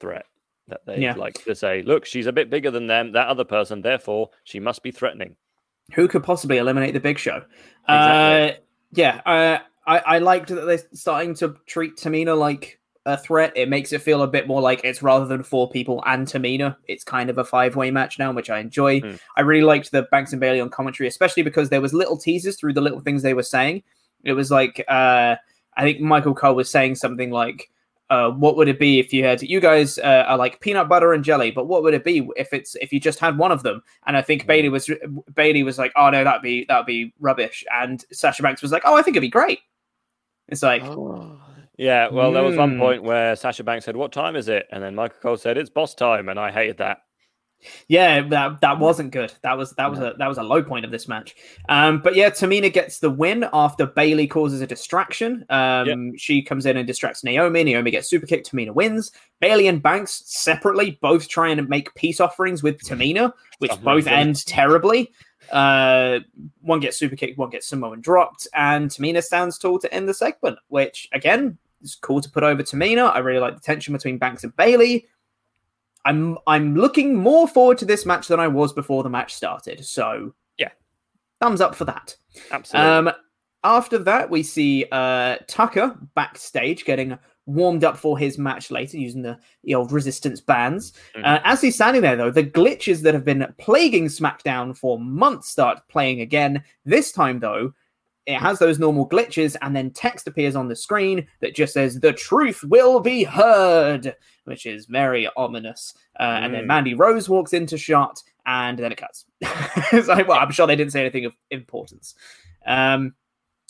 [0.00, 0.26] threat
[0.68, 1.14] that they Yeah.
[1.14, 1.82] like to say.
[1.82, 5.36] Look, she's a bit bigger than them, that other person, therefore she must be threatening.
[5.94, 7.44] Who could possibly eliminate the Big Show?
[7.88, 8.56] Exactly.
[8.56, 8.60] Uh,
[8.92, 9.58] yeah, uh,
[9.90, 13.52] I I liked that they're starting to treat Tamina like a threat.
[13.56, 16.76] It makes it feel a bit more like it's rather than four people and Tamina,
[16.86, 19.00] it's kind of a five way match now, which I enjoy.
[19.00, 19.14] Hmm.
[19.36, 22.56] I really liked the Banks and Bayley on commentary, especially because there was little teasers
[22.56, 23.82] through the little things they were saying.
[24.24, 25.36] It was like uh,
[25.76, 27.70] I think Michael Cole was saying something like.
[28.10, 31.12] Uh, what would it be if you had you guys uh, are like peanut butter
[31.12, 33.62] and jelly but what would it be if it's if you just had one of
[33.62, 34.90] them and i think bayley was
[35.36, 38.82] bayley was like oh no that'd be that'd be rubbish and sasha banks was like
[38.84, 39.60] oh i think it'd be great
[40.50, 40.82] it's like
[41.78, 42.78] Yeah, well, there was one Mm.
[42.78, 45.70] point where Sasha Banks said, "What time is it?" and then Michael Cole said, "It's
[45.70, 46.98] boss time," and I hated that.
[47.88, 49.34] Yeah, that that wasn't good.
[49.42, 51.34] That was that was a that was a low point of this match.
[51.68, 55.44] Um, but yeah, Tamina gets the win after Bayley causes a distraction.
[55.50, 57.62] Um, she comes in and distracts Naomi.
[57.64, 58.50] Naomi gets super kicked.
[58.50, 59.12] Tamina wins.
[59.40, 64.04] Bayley and Banks separately both try and make peace offerings with Tamina, which Oh both
[64.04, 64.12] goodness.
[64.12, 65.12] end terribly.
[65.50, 66.20] Uh,
[66.60, 70.14] one gets super kicked, one gets Samoan dropped, and Tamina stands tall to end the
[70.14, 70.58] segment.
[70.68, 73.14] Which again is cool to put over Tamina.
[73.14, 75.06] I really like the tension between Banks and Bayley.
[76.04, 79.84] I'm I'm looking more forward to this match than I was before the match started.
[79.84, 80.70] So Yeah.
[81.40, 82.16] thumbs up for that.
[82.50, 82.90] Absolutely.
[82.90, 83.10] Um,
[83.62, 87.18] after that, we see uh, Tucker backstage getting
[87.54, 90.92] warmed up for his match later using the, the old resistance bands.
[91.16, 91.24] Mm.
[91.24, 95.48] Uh, as he's standing there, though, the glitches that have been plaguing SmackDown for months
[95.48, 96.62] start playing again.
[96.84, 97.72] This time, though,
[98.26, 101.98] it has those normal glitches, and then text appears on the screen that just says,
[101.98, 105.94] The truth will be heard, which is very ominous.
[106.18, 106.68] Uh, And then Mm.
[106.68, 109.24] Mandy Rose walks into shot, and then it cuts.
[109.92, 112.14] it's like, well, I'm sure they didn't say anything of importance.
[112.66, 113.14] Um,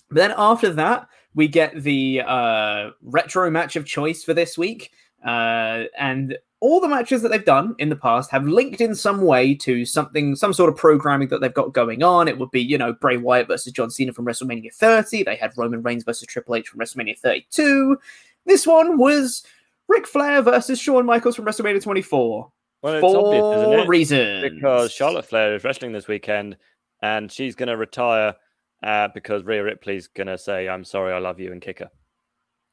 [0.08, 4.90] but then after that, we get the uh, retro match of choice for this week.
[5.24, 9.22] Uh, and all the matches that they've done in the past have linked in some
[9.22, 12.28] way to something, some sort of programming that they've got going on.
[12.28, 15.22] It would be, you know, Bray Wyatt versus John Cena from WrestleMania 30.
[15.22, 17.98] They had Roman Reigns versus Triple H from WrestleMania 32.
[18.44, 19.42] This one was
[19.88, 22.50] Ric Flair versus Shawn Michaels from WrestleMania 24.
[22.82, 23.88] Well, it's for obvious, isn't it?
[23.88, 24.42] reasons.
[24.42, 26.56] Because Charlotte Flair is wrestling this weekend,
[27.02, 28.34] and she's going to retire
[28.82, 31.90] uh, because Rhea Ripley's going to say, "I'm sorry, I love you," and kick her.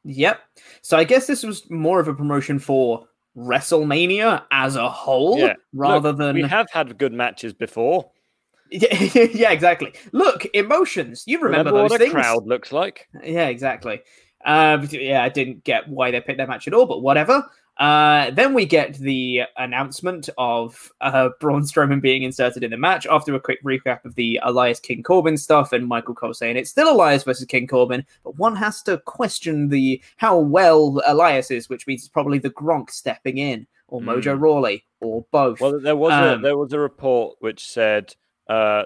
[0.03, 0.39] Yep.
[0.81, 5.53] So I guess this was more of a promotion for WrestleMania as a whole, Yeah.
[5.73, 8.09] rather Look, than we have had good matches before.
[8.69, 8.93] Yeah,
[9.31, 9.93] yeah, exactly.
[10.11, 11.23] Look, emotions.
[11.25, 12.11] You remember, Remember those things?
[12.11, 13.07] crowd looks like?
[13.23, 14.01] Yeah, exactly.
[14.43, 17.49] Uh, yeah, I didn't get why they picked that match at all, but whatever.
[17.79, 23.05] Uh, then we get the announcement of uh, Braun Strowman being inserted in the match
[23.05, 26.71] after a quick recap of the Elias King Corbin stuff, and Michael Cole saying it's
[26.71, 31.69] still Elias versus King Corbin, but one has to question the how well Elias is,
[31.69, 34.41] which means it's probably the Gronk stepping in or Mojo Mm.
[34.41, 35.61] Rawley, or both.
[35.61, 38.15] Well, there was Um, a there was a report which said
[38.49, 38.85] uh,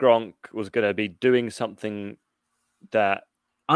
[0.00, 2.16] Gronk was going to be doing something
[2.92, 3.24] that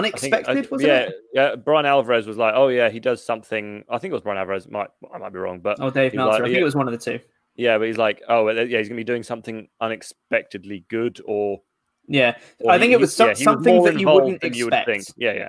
[0.02, 1.14] Think- Unexpected, uh, wasn't yeah, it?
[1.32, 4.38] Yeah, Bryan Alvarez was like, "Oh yeah, he does something." I think it was Bryan
[4.38, 4.68] Alvarez.
[4.68, 6.32] Might I might be wrong, but Oh, Dave Meltzer.
[6.32, 7.20] like, I think yeah, it was one of the two.
[7.56, 11.60] Yeah, but he's like, "Oh yeah, he's going to be doing something unexpectedly good," or
[12.08, 14.34] Yeah, or I think he- it was some, yeah, he was something that you wouldn't
[14.36, 14.56] expect.
[14.56, 15.04] you would think.
[15.16, 15.48] Yeah, yeah.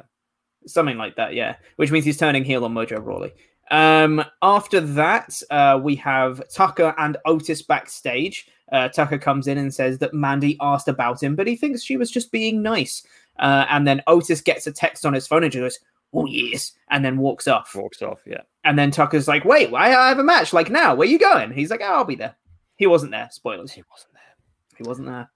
[0.68, 1.34] something like that.
[1.34, 3.34] Yeah, which means he's turning heel on Mojo Rawley.
[3.72, 8.48] Um, after that, uh, we have Tucker and Otis backstage.
[8.72, 11.98] Uh, Tucker comes in and says that Mandy asked about him, but he thinks she
[11.98, 13.04] was just being nice.
[13.40, 15.80] Uh, and then Otis gets a text on his phone and just goes,
[16.14, 17.74] "Oh yes," and then walks off.
[17.76, 18.20] Walks off.
[18.26, 18.42] Yeah.
[18.64, 20.54] And then Tucker's like, "Wait, why I have a match?
[20.54, 20.96] Like now?
[20.96, 22.36] Where you going?" He's like, oh, "I'll be there."
[22.78, 23.30] He wasn't there.
[23.32, 23.72] Spoilers.
[23.72, 24.78] He wasn't there.
[24.78, 25.30] He wasn't there.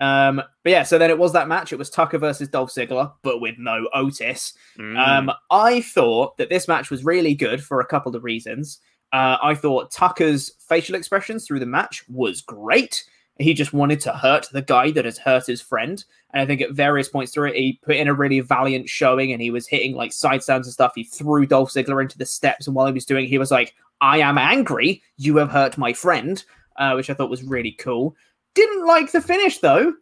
[0.00, 1.72] Um, but yeah, so then it was that match.
[1.72, 4.54] It was Tucker versus Dolph Ziggler, but with no Otis.
[4.78, 4.98] Mm.
[4.98, 8.78] Um, I thought that this match was really good for a couple of reasons.
[9.12, 13.04] Uh, I thought Tucker's facial expressions through the match was great.
[13.38, 16.04] He just wanted to hurt the guy that has hurt his friend.
[16.32, 19.32] And I think at various points through it, he put in a really valiant showing
[19.32, 20.92] and he was hitting like side stands and stuff.
[20.94, 22.66] He threw Dolph Ziggler into the steps.
[22.66, 25.02] And while he was doing it, he was like, I am angry.
[25.16, 26.42] You have hurt my friend,
[26.76, 28.16] uh, which I thought was really cool.
[28.54, 29.94] Didn't like the finish though,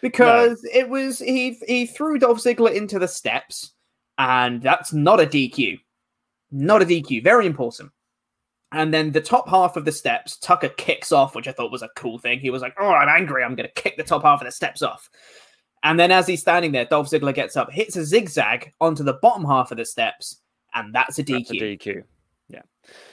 [0.00, 3.72] because it was he he threw Dolph Ziggler into the steps,
[4.16, 5.78] and that's not a DQ.
[6.50, 7.22] Not a DQ.
[7.22, 7.90] Very important.
[8.72, 11.82] And then the top half of the steps, Tucker kicks off, which I thought was
[11.82, 12.38] a cool thing.
[12.38, 13.42] He was like, Oh, I'm angry.
[13.42, 15.08] I'm going to kick the top half of the steps off.
[15.82, 19.14] And then as he's standing there, Dolph Ziggler gets up, hits a zigzag onto the
[19.14, 20.42] bottom half of the steps,
[20.74, 21.38] and that's a DQ.
[21.38, 22.02] That's a DQ.
[22.48, 22.62] Yeah.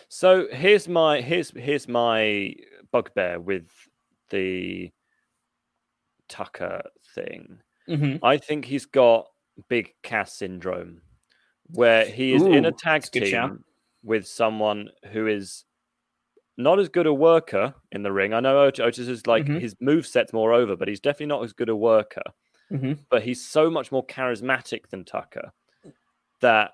[0.09, 2.55] So here's my here's here's my
[2.91, 3.67] bugbear with
[4.29, 4.91] the
[6.27, 6.81] Tucker
[7.13, 7.59] thing.
[7.87, 8.19] Mhm.
[8.23, 9.27] I think he's got
[9.69, 11.01] big Cass syndrome,
[11.67, 13.63] where he is in a tag team
[14.05, 15.65] with someone who is
[16.57, 18.33] not as good a worker in the ring.
[18.33, 19.59] I know Otis is like Mhm.
[19.59, 22.23] his move set's more over, but he's definitely not as good a worker.
[22.71, 22.99] Mhm.
[23.09, 25.51] But he's so much more charismatic than Tucker
[26.41, 26.71] that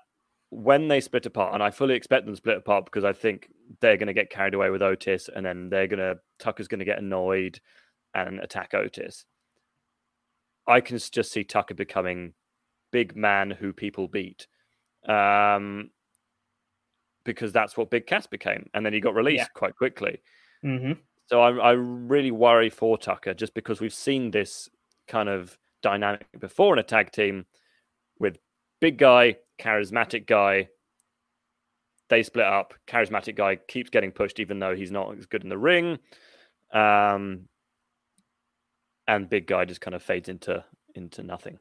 [0.50, 3.50] when they split apart, and I fully expect them to split apart because I think
[3.80, 6.80] they're going to get carried away with Otis, and then they're going to Tucker's going
[6.80, 7.60] to get annoyed
[8.14, 9.24] and attack Otis.
[10.66, 12.34] I can just see Tucker becoming
[12.92, 14.46] big man who people beat,
[15.08, 15.90] um,
[17.24, 19.48] because that's what Big Cass became, and then he got released Yeah.
[19.54, 20.22] quite quickly.
[20.64, 20.92] Mm-hmm.
[21.26, 24.68] So I, I really worry for Tucker just because we've seen this
[25.08, 27.46] kind of dynamic before in a tag team
[28.18, 28.38] with
[28.80, 30.68] big guy, charismatic guy.
[32.08, 32.74] They split up.
[32.86, 35.98] Charismatic guy keeps getting pushed even though he's not as good in the ring.
[36.72, 37.48] Um,
[39.08, 41.58] and big guy just kind of fades into into nothing.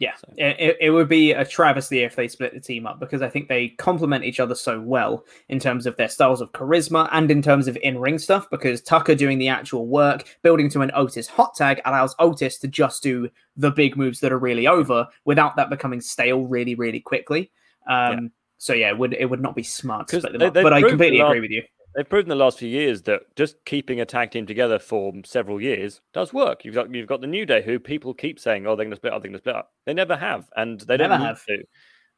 [0.00, 3.22] Yeah, it, it- it would be a travesty if they split the team up because
[3.22, 7.08] I think they complement each other so well in terms of their styles of charisma
[7.12, 8.50] and in terms of in ring stuff.
[8.50, 12.68] Because Tucker doing the actual work, building to an Otis hot tag, allows Otis to
[12.68, 17.00] just do the big moves that are really over without that becoming stale really, really
[17.00, 17.52] quickly.
[17.88, 20.64] Um, So yeah, it would it would not be smart to split them they- up.
[20.64, 21.62] But I completely agree with you.
[21.94, 25.60] They've proven the last few years that just keeping a tag team together for several
[25.60, 26.64] years does work.
[26.64, 28.96] You've got you've got the New Day, who people keep saying, "Oh, they're going to
[28.96, 31.44] split up, they're going to split up." They never have, and they don't Never have.
[31.46, 31.64] to.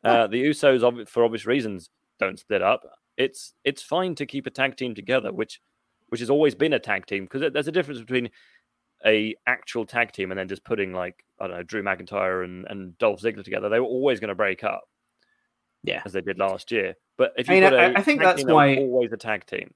[0.04, 2.84] Uh, the Usos, for obvious reasons, don't split up.
[3.16, 5.60] It's it's fine to keep a tag team together, which
[6.08, 8.30] which has always been a tag team because there's a difference between
[9.04, 12.64] a actual tag team and then just putting like I don't know Drew McIntyre and,
[12.70, 13.68] and Dolph Ziggler together.
[13.68, 14.84] They were always going to break up,
[15.82, 16.00] Yeah.
[16.06, 16.94] as they did last year.
[17.16, 19.72] But if I you've mean, I- I think that's team, why- always a tag team.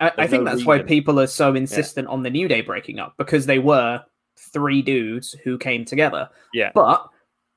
[0.00, 2.98] I, I think no that's why people are so insistent on the New Day breaking
[2.98, 4.02] up because they were
[4.38, 6.28] three dudes who came together.
[6.54, 6.72] Yeah.
[6.74, 7.06] But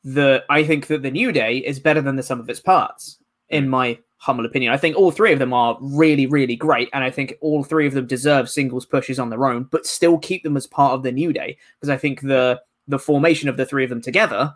[0.03, 3.17] the I think that the New Day is better than the sum of its parts,
[3.49, 3.69] in mm.
[3.69, 4.71] my humble opinion.
[4.71, 7.87] I think all three of them are really, really great, and I think all three
[7.87, 11.03] of them deserve singles pushes on their own, but still keep them as part of
[11.03, 14.53] the New Day because I think the the formation of the three of them together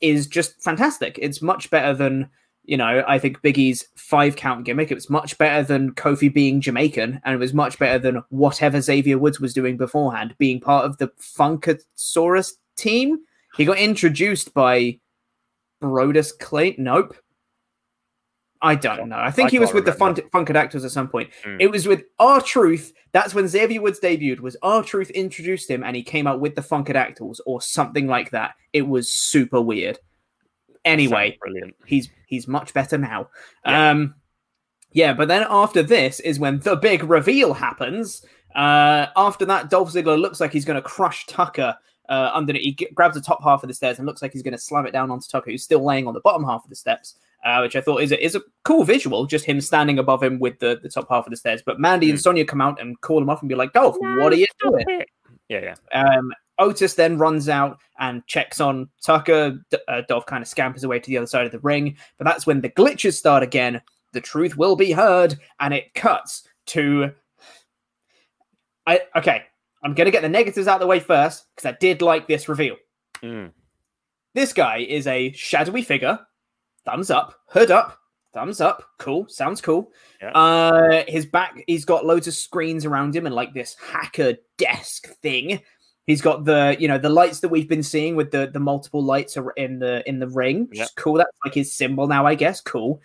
[0.00, 1.18] is just fantastic.
[1.20, 2.30] It's much better than
[2.68, 3.02] you know.
[3.08, 4.90] I think Biggie's five count gimmick.
[4.90, 8.80] It was much better than Kofi being Jamaican, and it was much better than whatever
[8.80, 13.18] Xavier Woods was doing beforehand, being part of the Funkasaurus team.
[13.56, 15.00] He got introduced by
[15.82, 16.76] Brodus Clay.
[16.78, 17.16] Nope.
[18.60, 19.18] I don't know.
[19.18, 21.30] I think I he was with the Fun- Funkadactyls at some point.
[21.44, 21.58] Mm.
[21.60, 22.92] It was with R Truth.
[23.12, 24.40] That's when Xavier Woods debuted.
[24.40, 28.30] Was R Truth introduced him, and he came out with the Funkadactyls or something like
[28.30, 28.54] that.
[28.72, 29.98] It was super weird.
[30.84, 31.74] Anyway, brilliant.
[31.86, 33.28] he's he's much better now.
[33.64, 34.14] Um,
[34.92, 38.24] yeah, but then after this is when the big reveal happens.
[38.54, 41.76] Uh, after that, Dolph Ziggler looks like he's going to crush Tucker
[42.08, 42.62] uh, underneath.
[42.62, 44.58] He g- grabs the top half of the stairs and looks like he's going to
[44.58, 47.16] slam it down onto Tucker, who's still laying on the bottom half of the steps.
[47.44, 50.40] Uh, which I thought is a, is a cool visual, just him standing above him
[50.40, 51.62] with the, the top half of the stairs.
[51.64, 54.32] But Mandy and Sonya come out and call him off and be like, Dolph, what
[54.32, 54.84] are you doing?
[55.48, 56.02] Yeah, yeah.
[56.02, 59.58] Um, Otis then runs out and checks on Tucker.
[59.70, 62.24] D- uh, Dolph kind of scampers away to the other side of the ring, but
[62.24, 63.80] that's when the glitches start again.
[64.12, 67.12] The truth will be heard, and it cuts to.
[68.86, 69.44] I okay.
[69.82, 72.48] I'm gonna get the negatives out of the way first because I did like this
[72.48, 72.76] reveal.
[73.22, 73.52] Mm.
[74.34, 76.18] This guy is a shadowy figure.
[76.84, 77.98] Thumbs up, hood up,
[78.32, 78.82] thumbs up.
[78.98, 79.92] Cool, sounds cool.
[80.22, 80.30] Yeah.
[80.30, 85.08] Uh, his back, he's got loads of screens around him and like this hacker desk
[85.20, 85.60] thing.
[86.08, 89.04] He's got the, you know, the lights that we've been seeing with the the multiple
[89.04, 90.66] lights are in the in the ring.
[90.68, 90.84] Which Yeah.
[90.84, 91.18] is cool.
[91.18, 92.62] That's like his symbol now, I guess.
[92.62, 93.00] Cool.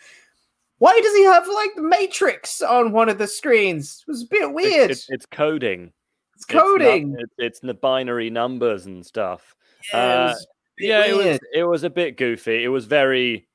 [0.78, 4.06] Why does he have like the Matrix on one of the screens?
[4.08, 4.90] It was a bit weird.
[4.90, 5.92] It's, it's coding.
[6.36, 7.14] It's coding.
[7.14, 9.54] It's, it's, it's the binary numbers and stuff.
[9.94, 10.48] Yeah, it Uh, was a
[10.78, 11.40] bit yeah, it was.
[11.54, 12.64] It was a bit goofy.
[12.64, 13.48] It was very.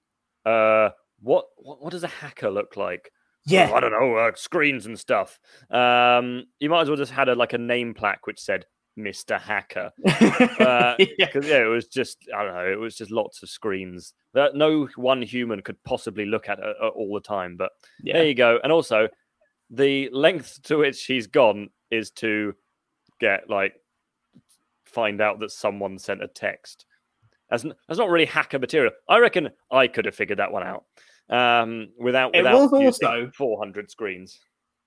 [0.44, 0.90] Uh,
[1.20, 3.10] what what, what does a hacker look like?
[3.46, 3.70] Yeah.
[3.72, 4.14] Oh, I don't know.
[4.14, 5.40] Uh, screens and stuff.
[5.70, 8.66] Um, you might as well just had a like a name plaque which said
[8.98, 9.92] Mister Hacker.
[10.60, 11.28] Uh, Yeah.
[11.34, 12.70] yeah, it was just I don't know.
[12.70, 16.74] It was just lots of screens that no one human could possibly look at uh,
[16.82, 17.56] uh, all the time.
[17.56, 17.70] But
[18.02, 18.14] Yeah.
[18.14, 18.58] there you go.
[18.62, 19.08] And also,
[19.70, 22.54] the length to which he's gone is to
[23.20, 23.74] get like
[24.84, 26.86] find out that someone sent a text.
[27.50, 28.92] That's, that's not really hacker material.
[29.08, 30.84] I reckon I could have figured that one out
[31.30, 32.72] um, without It without was
[33.02, 34.38] also- 400 screens.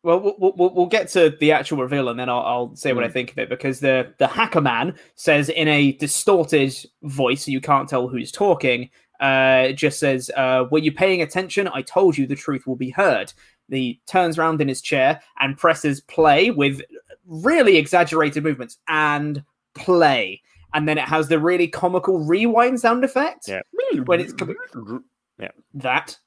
[0.03, 3.03] Well, we'll, we'll, we'll get to the actual reveal and then I'll, I'll say what
[3.03, 3.13] I Mm.
[3.13, 7.61] think of it because the, the hacker man says in a distorted voice, so you
[7.61, 8.89] can't tell who's talking,
[9.19, 11.67] uh, it just says, uh, Were you paying attention?
[11.71, 13.31] I told you the truth will be heard.
[13.69, 16.81] He turns around in his chair and presses play with
[17.27, 19.43] really exaggerated movements and
[19.75, 20.41] play.
[20.73, 23.61] And then it has the really comical rewind sound effect Yeah.
[24.05, 24.55] when it's coming
[25.39, 25.51] Yeah.
[25.75, 26.17] that,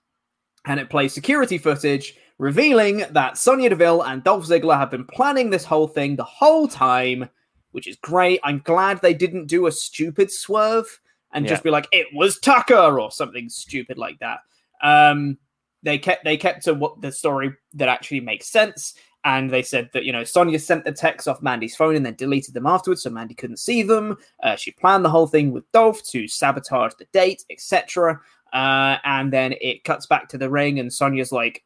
[0.67, 5.51] and it plays security footage revealing that Sonya Deville and Dolph Ziggler have been planning
[5.51, 7.29] this whole thing the whole time,
[7.73, 8.41] which is great.
[8.43, 11.01] I'm glad they didn't do a stupid swerve
[11.35, 14.39] and just be like it was Tucker or something stupid like that.
[14.83, 15.39] Um,
[15.83, 18.95] they kept they kept to what the story that actually makes sense.
[19.25, 22.15] And they said that you know Sonya sent the texts off Mandy's phone and then
[22.15, 24.17] deleted them afterwards, so Mandy couldn't see them.
[24.43, 28.21] Uh, she planned the whole thing with Dolph to sabotage the date, etc.
[28.53, 31.65] Uh, and then it cuts back to the ring, and Sonya's like,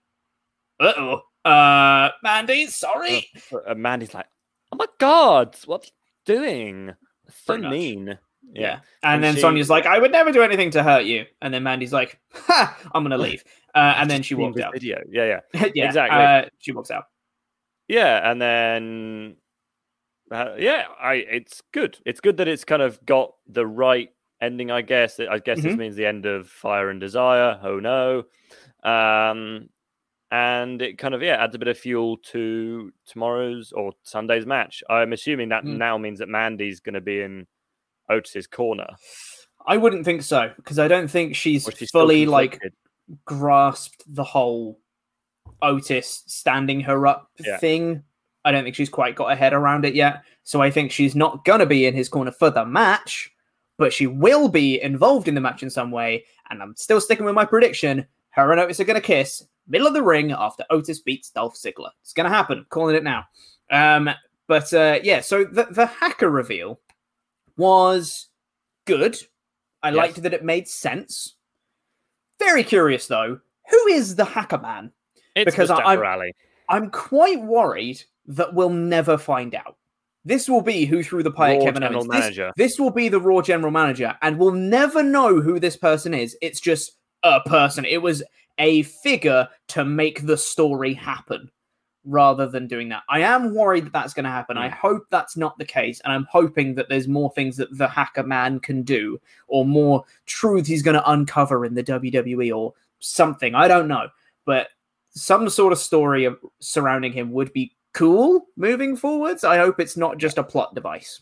[0.81, 3.27] "Uh oh, uh, Mandy, sorry."
[3.67, 4.27] Uh, Mandy's like,
[4.73, 5.93] "Oh my god, what's he
[6.27, 6.95] doing?
[7.29, 7.73] So Pretty much.
[7.73, 8.19] mean."
[8.53, 8.81] Yeah.
[9.03, 11.27] And, And then she- Sonya's like, I would never do anything to hurt you.
[11.43, 13.45] And then Mandy's like, ha, I'm going to leave.
[13.75, 14.73] Uh, and then she walks out.
[14.73, 14.99] Video.
[15.11, 15.67] Yeah, yeah.
[15.75, 16.19] yeah, exactly.
[16.19, 17.05] Uh, she walks out.
[17.87, 19.37] Yeah, and then
[20.33, 21.99] uh, yeah, I it's good.
[22.07, 24.09] It's good that it's kind of got the right
[24.41, 24.71] ending.
[24.71, 25.21] I guess.
[25.21, 25.79] I guess this Mhm.
[25.79, 27.61] means the end of Fire and Desire.
[27.63, 28.25] Oh no,
[28.91, 29.69] um,
[30.31, 34.83] and it kind of yeah adds a bit of fuel to tomorrow's or Sunday's match.
[34.91, 35.77] I'm assuming that Mm.
[35.79, 37.47] now means that Mandy's going to be in
[38.11, 38.89] Otis's corner.
[39.67, 42.61] I wouldn't think so because I don't think she's she's fully like
[43.25, 44.81] grasped the whole
[45.63, 47.57] Otis standing her up Yeah.
[47.59, 48.03] thing.
[48.45, 50.23] I don't think she's quite got her head around it yet.
[50.45, 53.31] So I think she's not going to be in his corner for the match,
[53.77, 56.25] but she will be involved in the match in some way.
[56.49, 58.07] And I'm still sticking with my prediction.
[58.31, 61.55] Her and Otis are going to kiss middle of the ring after Otis beats Dolph
[61.55, 61.91] Ziggler.
[62.03, 62.59] It's going to happen.
[62.59, 63.25] I'm Calling it now.
[63.71, 64.11] Um,
[64.47, 66.81] but uh, yeah, so the, the hacker reveal
[67.57, 68.29] was
[68.87, 69.19] good.
[69.83, 69.97] I Yes.
[69.97, 71.35] liked that it made sense.
[72.39, 73.41] Very curious though,
[73.71, 74.93] who is the hacker man?
[75.37, 76.33] It's because Mustafa I'm Ali.
[76.69, 79.77] I'm quite worried that we'll never find out.
[80.25, 82.11] This will be who threw the pie at Raw Kevin general Owens.
[82.13, 82.53] This- manager.
[82.57, 86.37] This, will be the Raw general manager, and we'll never know who this person is.
[86.43, 87.85] It's just a person.
[87.85, 88.23] It was
[88.59, 91.51] a figure to make the story happen
[92.05, 93.03] rather than doing that.
[93.09, 94.57] I am worried that that's going to happen.
[94.57, 97.89] I hope that's not the case, and I'm hoping that there's more things that the
[97.89, 102.75] hacker man can do, or more truth he's going to uncover in the WWE, or
[103.01, 103.55] something.
[103.55, 104.09] I don't know,
[104.45, 104.69] but
[105.11, 109.45] some sort of story of- surrounding him would be cool moving forwards.
[109.45, 111.21] I hope it's not just a plot device,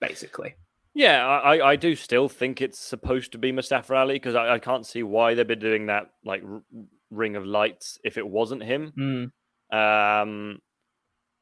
[0.00, 0.54] basically.
[0.96, 4.58] Yeah, I, I- do still think it's supposed to be Mustafa Ali because I, I
[4.58, 6.62] can't see why they've been doing that like r-
[7.10, 9.30] ring of lights if it wasn't him.
[9.72, 10.22] Mm.
[10.22, 10.58] Um,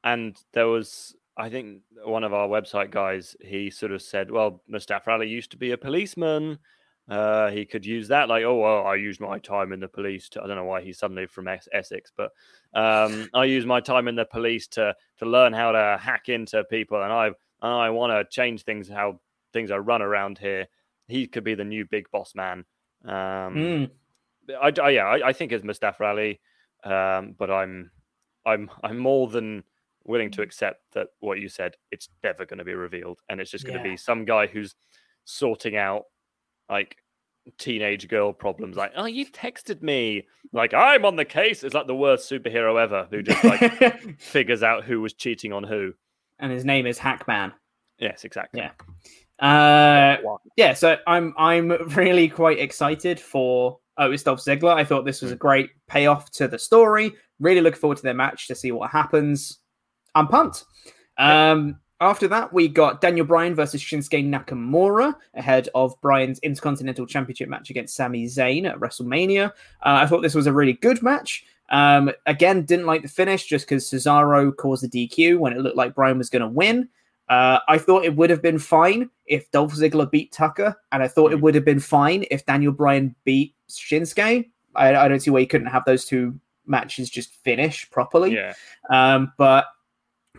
[0.02, 3.36] and there was, I think, one of our website guys.
[3.40, 6.58] He sort of said, "Well, Mustafa Ali used to be a policeman.
[7.08, 8.28] Uh, he could use that.
[8.28, 10.28] Like, oh well, I used my time in the police.
[10.30, 12.30] To, I don't know why he's suddenly from Es- Essex, but
[12.74, 16.64] um, I used my time in the police to to learn how to hack into
[16.64, 17.34] people, and I and
[17.72, 19.20] I want to change things how
[19.54, 20.66] things are run around here.
[21.08, 22.66] He could be the new big boss man.
[23.06, 23.12] Um,
[23.54, 23.90] Mm.
[24.60, 26.40] I, I- yeah, I, I think it's Mustafa Ali,
[26.84, 27.90] um, but I'm
[28.44, 29.64] I'm I'm more than
[30.04, 33.50] willing to accept that what you said it's never going to be revealed, and it's
[33.50, 33.92] just going to Yeah.
[33.94, 34.74] be some guy who's
[35.24, 36.04] sorting out
[36.68, 36.96] like
[37.58, 38.76] teenage girl problems.
[38.76, 40.26] Like, oh, you've texted me.
[40.52, 41.62] Like, I'm on the case.
[41.64, 45.62] It's like the worst superhero ever who just like figures out who was cheating on
[45.64, 45.92] who.
[46.38, 47.52] and his name is Hackman.
[47.98, 48.60] Yes, exactly.
[48.60, 48.72] Yeah.
[49.40, 50.16] Uh,
[50.56, 50.74] yeah.
[50.74, 54.74] So I'm I'm really quite excited for Otis Dolph Ziggler.
[54.74, 57.12] I thought this was a great payoff to the story.
[57.40, 59.58] Really looking forward to their match to see what happens.
[60.14, 60.64] I'm pumped.
[61.18, 67.48] Um, after that, we got Daniel Bryan versus Shinsuke Nakamura ahead of Bryan's Intercontinental Championship
[67.48, 69.48] match against Sami Zayn at WrestleMania.
[69.48, 69.50] Uh,
[69.82, 71.44] I thought this was a really good match.
[71.70, 75.76] Um, again, didn't like the finish just because Cesaro caused the DQ when it looked
[75.76, 76.88] like Bryan was going to win.
[77.28, 81.08] Uh, I thought it would have been fine if Dolph Ziggler beat Tucker, and I
[81.08, 84.50] thought it would have been fine if Daniel Bryan beat Shinsuke.
[84.74, 88.34] I, I don't see why you couldn't have those two matches just finish properly.
[88.34, 88.54] Yeah.
[88.90, 89.66] Um, but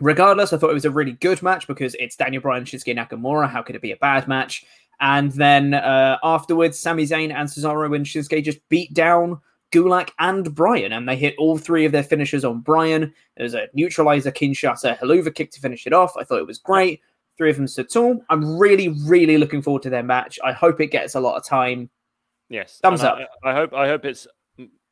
[0.00, 3.50] regardless, I thought it was a really good match because it's Daniel Bryan, Shinsuke Nakamura.
[3.50, 4.64] How could it be a bad match?
[5.00, 9.40] And then uh, afterwards, Sami Zayn and Cesaro and Shinsuke just beat down
[9.76, 13.12] Gulak and Bryan, and they hit all three of their finishes on Bryan.
[13.36, 16.16] There's a neutralizer, Kinshasa, Helluva kick to finish it off.
[16.16, 17.00] I thought it was great.
[17.36, 18.24] Three of them stood tall.
[18.30, 20.38] I'm really, really looking forward to their match.
[20.42, 21.90] I hope it gets a lot of time.
[22.48, 22.78] Yes.
[22.82, 23.18] Thumbs and up.
[23.44, 24.26] I, I hope I hope it's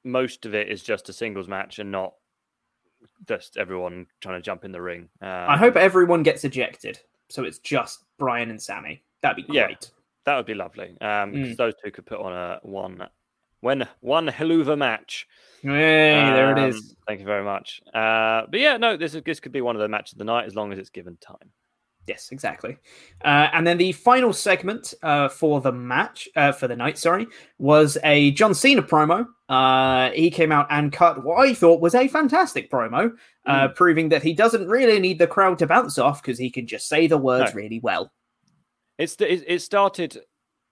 [0.05, 2.13] most of it is just a singles match and not
[3.27, 5.09] just everyone trying to jump in the ring.
[5.23, 6.99] Um, I hope everyone gets ejected,
[7.31, 9.03] so it's just Bryan and Sami.
[9.23, 9.67] That'd be Yeah.
[9.67, 9.91] great.
[10.27, 10.97] that would be lovely.
[11.03, 11.57] Um, because Mm.
[11.59, 13.07] those two could put on a one
[13.65, 15.27] when one Helluva match.
[15.63, 16.81] Hey, there it Um.
[17.07, 17.81] Thank you very much.
[17.95, 20.25] Uh, but yeah, no, this is, this could be one of the matches of the
[20.25, 21.51] night as long as it's given time.
[22.07, 22.77] Yes, exactly.
[23.25, 27.27] Uh, and then the final segment uh, for the match, uh, for the night, sorry,
[27.59, 29.27] was a John Cena promo.
[29.49, 33.13] Uh, he came out and cut what I thought was a fantastic promo,
[33.47, 36.67] uh, proving that he doesn't really need the crowd to bounce off because he can
[36.67, 37.57] just say the words No.
[37.57, 38.13] really well.
[38.99, 40.19] It's it, it started.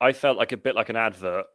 [0.03, 1.47] I felt like a bit like an advert,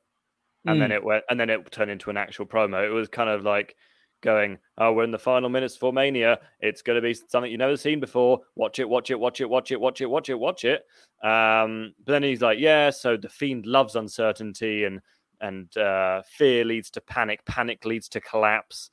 [0.67, 0.95] and then Mm.
[0.95, 2.85] it went, and then it turned into an actual promo.
[2.85, 3.75] It was kind of like
[4.21, 6.39] going, "Oh, we're in the final minutes for Mania.
[6.59, 8.41] It's going to be something you've never seen before.
[8.55, 10.85] Watch it, watch it, watch it, watch it, watch it, watch it, watch it."
[11.23, 15.01] Um, but then he's like, "Yeah, so the Fiend loves uncertainty, and
[15.41, 17.45] and uh, fear leads to panic.
[17.45, 18.89] Panic leads to collapse."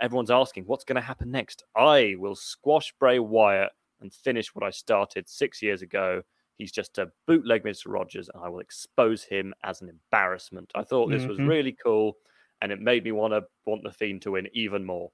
[0.00, 4.64] Everyone's asking, "What's going to happen next?" I will squash Bray Wyatt and finish what
[4.64, 6.22] I started six years ago.
[6.58, 7.86] He's just a bootleg Mr.
[7.86, 10.70] Rogers, and I will expose him as an embarrassment.
[10.74, 11.48] I thought this was Mhm.
[11.48, 12.16] really cool,
[12.62, 15.10] and it made me want to want the Fiend to win even more.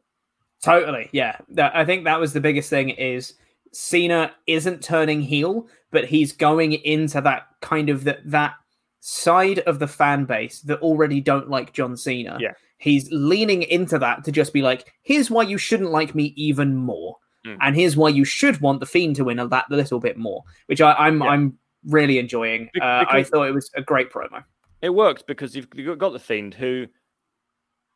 [0.62, 1.38] Totally, yeah.
[1.58, 3.34] I think that was the biggest thing is
[3.72, 8.54] Cena isn't turning heel, but he's going into that kind of that that
[9.00, 12.36] side of the fan base that already don't like John Cena.
[12.38, 12.52] Yeah.
[12.76, 16.76] He's leaning into that to just be like, here's why you shouldn't like me even
[16.76, 17.16] more.
[17.46, 17.58] Mm.
[17.60, 20.42] And here's why you should want the fiend to win a that little bit more,
[20.66, 22.68] which I, I'm I'm really enjoying.
[22.74, 24.44] Be- uh, I thought it was a great promo.
[24.82, 26.86] It worked because you've you've got the Fiend who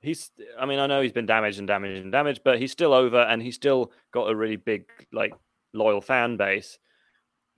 [0.01, 2.92] he's I mean, I know he's been damaged and damaged and damaged, but he's still
[2.92, 5.34] over and he's still got a really big, like,
[5.72, 6.78] loyal fan base.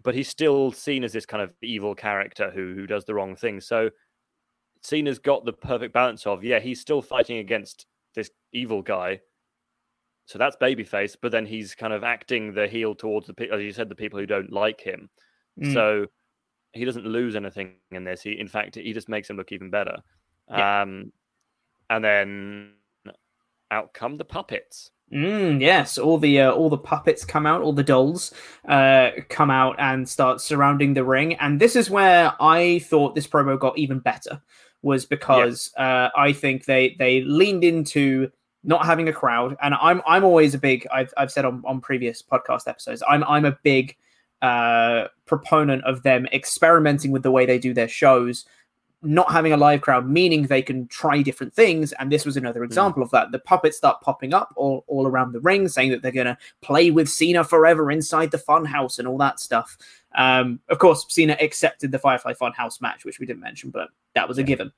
[0.02, 3.34] But he's still seen as this kind of evil character who who does the wrong
[3.36, 3.60] thing.
[3.60, 3.90] So
[4.82, 9.20] Cena's got the perfect balance of, yeah, he's still fighting against this evil guy.
[10.26, 13.62] So that's babyface, but then he's kind of acting the heel towards the people, as
[13.62, 15.08] you said, the people who don't like him.
[15.60, 15.72] Mm.
[15.72, 16.06] So
[16.72, 18.22] he doesn't lose anything in this.
[18.22, 19.96] He, in fact, he just makes him look even better.
[20.50, 20.82] Yeah.
[20.82, 21.12] Um,
[21.88, 22.72] and then
[23.70, 24.90] out come the puppets.
[25.12, 28.34] Mm, yes, all the uh, all the puppets come out, all the dolls
[28.68, 33.28] uh, come out and start surrounding the ring, and this is where I thought this
[33.28, 34.42] promo got even better,
[34.82, 38.32] was because uh, I think they they leaned into
[38.66, 41.80] not having a crowd, and I'm I'm always a big I've I've said on on
[41.80, 43.96] previous podcast episodes I'm I'm a big
[44.42, 48.44] uh, proponent of them experimenting with the way they do their shows
[49.02, 51.92] not having a live crowd, meaning they can try different things.
[51.92, 53.30] And this was another example of that.
[53.30, 56.38] The puppets start popping up all, all around the ring, saying that they're going to
[56.60, 59.76] play with Cena forever inside the Funhouse and all that stuff.
[60.14, 64.28] Um, of course, Cena accepted the Firefly Funhouse match, which we didn't mention, but that
[64.28, 64.72] was a given.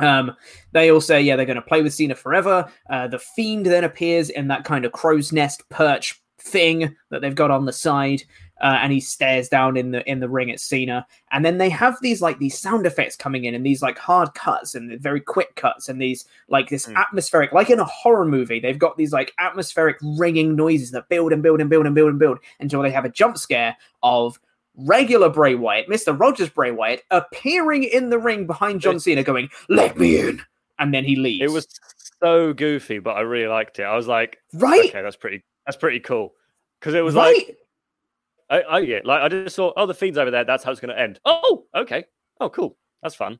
[0.00, 0.36] Um,
[0.72, 2.70] they all say, yeah, they're going to play with Cena forever.
[2.88, 7.34] Uh, the Fiend then appears in that kind of crow's nest perch thing that they've
[7.34, 8.22] got on the side.
[8.62, 11.70] Uh, and he stares down in the in the ring at Cena, and then they
[11.70, 15.18] have these like these sound effects coming in, and these like hard cuts and very
[15.18, 19.14] quick cuts, and these like this atmospheric, like in a horror movie, they've got these
[19.14, 22.82] like atmospheric ringing noises that build and build and build and build and build until
[22.82, 24.38] they have a jump scare of
[24.76, 26.18] regular Bray Wyatt, Mr.
[26.18, 30.42] Rogers Bray Wyatt, appearing in the ring behind John Cena, going, "Let me in,"
[30.78, 31.42] and then he leaves.
[31.42, 31.68] It was
[32.22, 33.84] so goofy, but I really liked it.
[33.84, 36.34] I was like, right, okay, that's pretty, that's pretty cool,
[36.78, 37.36] because it was right?
[37.48, 37.56] like,
[38.50, 40.44] I, I yeah, like I just saw, oh, the fiend's over there.
[40.44, 41.20] That's how it's going to end.
[41.24, 42.04] Oh, okay,
[42.40, 43.38] oh, cool, that's fun.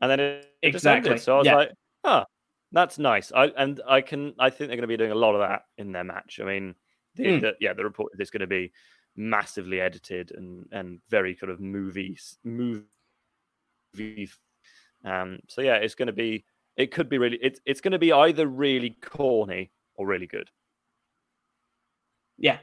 [0.00, 1.18] And then it, it exactly.
[1.18, 1.56] So I was yeah.
[1.56, 1.70] like,
[2.04, 2.30] ah, oh,
[2.72, 3.32] that's nice.
[3.32, 5.62] I and I can, I think they're going to be doing a lot of that
[5.78, 6.38] in their match.
[6.42, 6.74] I mean,
[7.14, 7.40] the, Mm.
[7.40, 8.72] the, yeah, the report is going to be
[9.16, 12.86] massively edited and and very kind of movie movie.
[15.04, 16.44] Um, so yeah, it's going to be.
[16.76, 17.38] It could be really.
[17.42, 20.50] It's it's going to be either really corny or really good.
[22.38, 22.58] Yeah,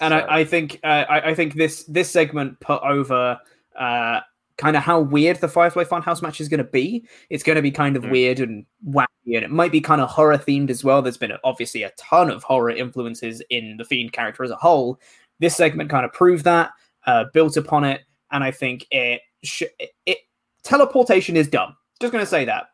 [0.00, 3.38] and So- I, I think uh, I, I think this this segment put over
[3.78, 4.20] uh,
[4.58, 7.06] kind of how weird the Firefly Funhouse match is going to be.
[7.30, 8.10] It's going to be kind of Mm.
[8.10, 11.00] weird and wacky, and it might be kind of horror themed as well.
[11.00, 15.00] There's been obviously a ton of horror influences in the Fiend character as a whole.
[15.40, 16.70] This segment kind of proved that,
[17.06, 20.18] uh, built upon it, and I think it, sh- it, it
[20.62, 21.76] teleportation is dumb.
[22.00, 22.66] Just going to say that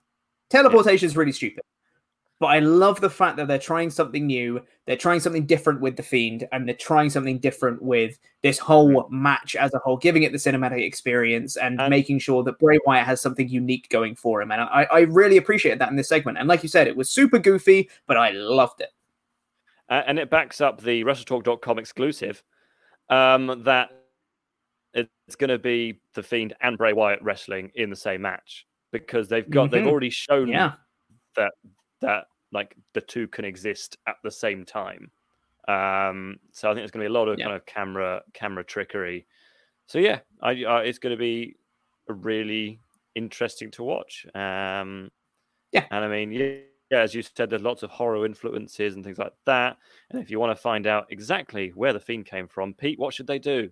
[0.50, 1.62] teleportation is really stupid.
[2.38, 4.62] But I love the fact that they're trying something new.
[4.86, 9.06] They're trying something different with the Fiend, and they're trying something different with this whole
[9.10, 13.04] match as a whole, giving it the cinematic experience and, making sure that Bray Wyatt
[13.04, 14.52] has something unique going for him.
[14.52, 16.38] And I, I really appreciate that in this segment.
[16.38, 18.88] And like you said, it was super goofy, but I loved it.
[19.90, 22.42] Uh, and it backs up the WrestleTalk.com exclusive
[23.08, 23.90] um, that
[24.94, 29.28] it's going to be the Fiend and Bray Wyatt wrestling in the same match because
[29.28, 29.90] they've got they've Mhm.
[29.90, 30.74] already shown Yeah.
[31.36, 31.52] that
[32.00, 35.10] that like the two can exist at the same time.
[35.68, 38.64] Um, so I think there's going to be a lot of kind of camera camera
[38.64, 39.26] trickery.
[39.86, 41.56] So yeah, I, I it's going to be
[42.08, 42.80] really
[43.14, 44.26] interesting to watch.
[44.34, 45.10] Um,
[45.72, 46.56] yeah, and I mean, yeah,
[46.90, 49.76] yeah, as you said, there's lots of horror influences and things like that.
[50.10, 53.14] And if you want to find out exactly where the fiend came from, Pete, what
[53.14, 53.70] should they do?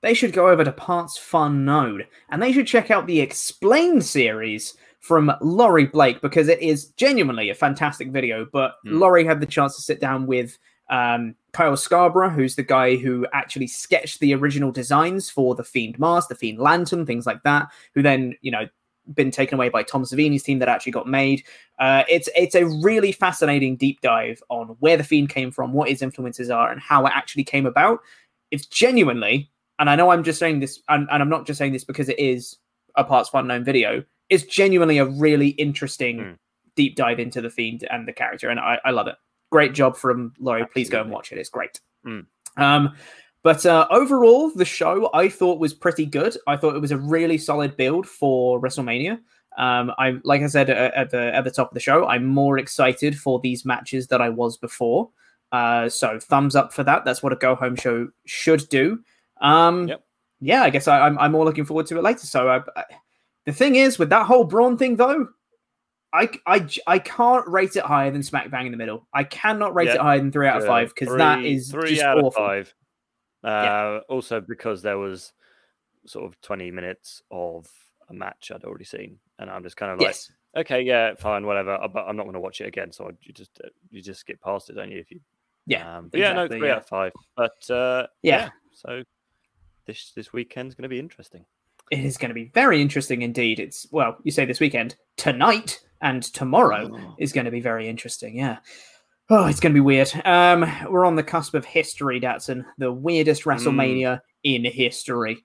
[0.00, 5.32] they should go over to Partsfunknown and they should check out the Explained series from
[5.40, 8.46] Laurie Blake because it is genuinely a fantastic video.
[8.52, 8.98] But Hmm.
[8.98, 10.56] Laurie had the chance to sit down with
[10.88, 15.98] um, Kyle Scarborough, who's the guy who actually sketched the original designs for the Fiend
[15.98, 18.68] Mask, the Fiend Lantern, things like that, who then, you know,
[19.14, 21.44] been taken away by Tom Savini's team that actually got made.
[21.78, 25.88] Uh, it's it's a really fascinating deep dive on where the Fiend came from, what
[25.88, 28.00] his influences are, and how it actually came about.
[28.50, 31.72] It's genuinely, and I know I'm just saying this, and, and I'm not just saying
[31.72, 32.56] this because it is
[32.96, 34.04] a Partsfunknown video.
[34.28, 36.38] It's genuinely a really interesting
[36.76, 39.16] deep dive into the Fiend and the character, and I, I love it.
[39.50, 40.66] Great job from Laurie.
[40.66, 41.38] Please go and watch it.
[41.38, 41.80] It's great.
[42.06, 42.26] Mm.
[42.56, 42.94] Um,
[43.42, 46.36] but uh, overall, the show I thought was pretty good.
[46.46, 49.20] I thought it was a really solid build for WrestleMania.
[49.56, 52.24] Um, I'm like I said uh, at the at the top of the show, I'm
[52.26, 55.10] more excited for these matches than I was before.
[55.50, 57.04] Uh, so thumbs up for that.
[57.04, 59.00] That's what a go home show should do.
[59.40, 59.88] Um,
[60.40, 62.26] Yeah, I guess I, I'm I'm more looking forward to it later.
[62.26, 62.84] So I, I,
[63.46, 65.28] the thing is with that whole Braun thing though,
[66.12, 69.06] I, I, I can't rate it higher than Smack Bang in the Middle.
[69.12, 71.70] I cannot rate Yeah, it higher than three out of uh, five because that is
[71.70, 72.28] three just out awful.
[72.28, 72.74] of five.
[73.44, 75.32] Uh, Also, because there was
[76.06, 77.66] sort of 20 minutes of
[78.08, 80.30] a match I'd already seen, and I'm just kind of like, Yes.
[80.56, 81.72] okay, yeah, fine, whatever.
[81.74, 84.20] uh, But I'm not going to watch it again, so you just uh, you just
[84.20, 84.98] skip past it, don't you?
[84.98, 85.20] If you
[85.66, 86.74] Yeah, um, but yeah, no, three yeah.
[86.74, 87.12] out of five.
[87.36, 88.50] But uh, Yeah.
[88.72, 89.02] so
[89.86, 91.44] this this weekend's going to be interesting.
[91.90, 93.60] It is going to be very interesting indeed.
[93.60, 97.14] It's well, you say this weekend, tonight and tomorrow Oh.
[97.18, 98.36] is going to be very interesting.
[98.36, 98.58] Yeah.
[99.30, 100.10] Oh, it's going to be weird.
[100.24, 103.50] Um, we're on the cusp of history, Datsun, the weirdest Hmm.
[103.50, 105.44] WrestleMania in history.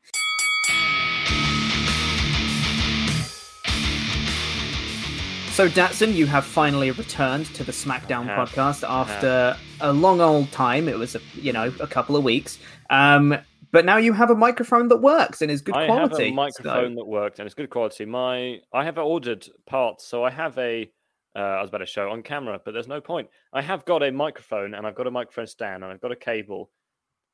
[5.51, 10.88] So, Datsun, you have finally returned to the SmackDown podcast after a long old time.
[10.88, 12.57] It was, a, you know, a couple of weeks.
[12.89, 13.38] Um,
[13.71, 16.23] but now you have a microphone that works and is good I quality.
[16.23, 18.05] I have a microphone that worked and it's good quality.
[18.05, 20.89] My I have ordered parts, so I have a.
[21.36, 23.29] Uh, I was about to show on camera, but there's no point.
[23.51, 26.15] I have got a microphone and I've got a microphone stand and I've got a
[26.15, 26.69] cable,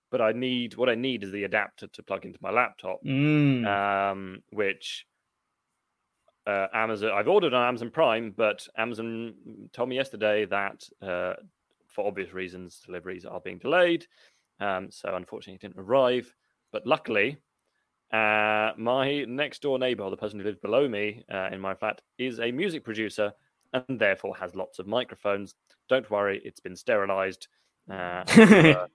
[0.09, 3.65] but I need what I need is the adapter to plug into my laptop, Mm.
[3.67, 5.05] um, which
[6.47, 7.11] uh, Amazon.
[7.11, 9.35] I've ordered on Amazon Prime, but Amazon
[9.73, 11.33] told me yesterday that uh,
[11.87, 14.07] for obvious reasons deliveries are being delayed.
[14.59, 16.33] Um, so unfortunately, it didn't arrive.
[16.71, 17.37] But luckily,
[18.11, 22.01] uh, my next door neighbor, the person who lives below me uh, in my flat,
[22.17, 23.31] is a music producer
[23.73, 25.55] and therefore has lots of microphones.
[25.87, 27.47] Don't worry, it's been sterilized.
[27.89, 28.87] Uh, and, uh,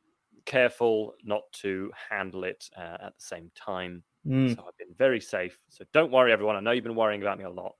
[0.44, 4.02] careful not to handle it uh, at the same time.
[4.26, 4.54] Mm.
[4.54, 5.58] So I've been very safe.
[5.68, 6.56] So don't worry, everyone.
[6.56, 7.74] I know you've been worrying about me a lot.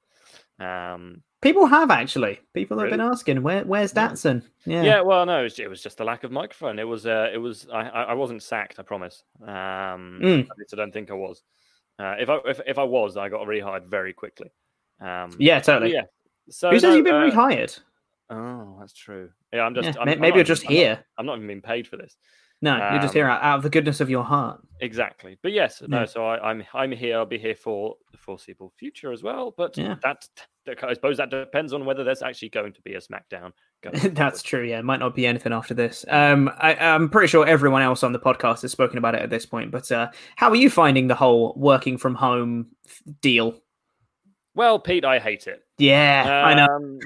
[0.59, 2.40] Um, People have actually.
[2.55, 4.82] People have been asking, "Where, where's Datsun?" Yeah.
[4.82, 5.01] Yeah.
[5.03, 6.78] Well, no, it was, it was just the lack of microphone.
[6.78, 7.05] It was.
[7.05, 7.68] Uh, it was.
[7.70, 7.82] I.
[7.82, 8.78] I wasn't sacked.
[8.78, 9.22] I promise.
[9.42, 10.40] Um, mm.
[10.51, 11.42] At least I don't think I was.
[11.99, 14.53] Uh, if I if, if I was, I got rehired very quickly.
[15.03, 15.92] Um, yeah, totally.
[15.92, 16.05] Yeah.
[16.51, 17.78] So who says no, you've been uh, rehired?
[18.30, 19.30] Oh, that's true.
[19.53, 19.86] Yeah, I'm just.
[19.86, 20.90] Yeah, I'm, maybe I'm you're just I'm here.
[20.90, 22.16] Not, I'm not even being paid for this.
[22.62, 24.59] No, you're just here um, out, out, of the goodness of your heart.
[24.80, 25.36] Exactly.
[25.42, 26.01] But yes, no.
[26.01, 26.05] Yeah.
[26.07, 27.18] So I, am I'm, I'm here.
[27.18, 29.53] I'll be here for the foreseeable future as well.
[29.55, 29.97] But yeah.
[30.03, 30.26] that
[30.66, 33.53] I suppose that depends on whether there's actually going to be a SmackDown.
[34.14, 34.64] That's true.
[34.64, 36.07] Yeah, it might not be anything after this.
[36.09, 39.28] Um, I, am pretty sure everyone else on the podcast has spoken about it at
[39.28, 39.70] this point.
[39.70, 42.68] But uh, how are you finding the whole working from home
[43.20, 43.61] deal?
[44.55, 45.64] Well, Pete, I hate it.
[45.78, 46.76] Yeah, um, I know.
[46.76, 46.98] Um,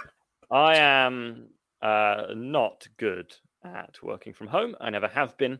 [0.50, 1.46] I am
[1.80, 3.34] uh, not good
[3.64, 4.74] at working from home.
[4.80, 5.58] I never have been.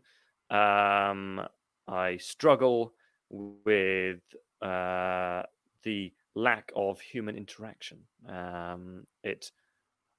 [0.50, 1.40] Um,
[1.88, 2.92] I struggle
[3.30, 4.20] with
[4.60, 5.42] uh,
[5.82, 8.00] the lack of human interaction.
[8.28, 9.50] Um, it,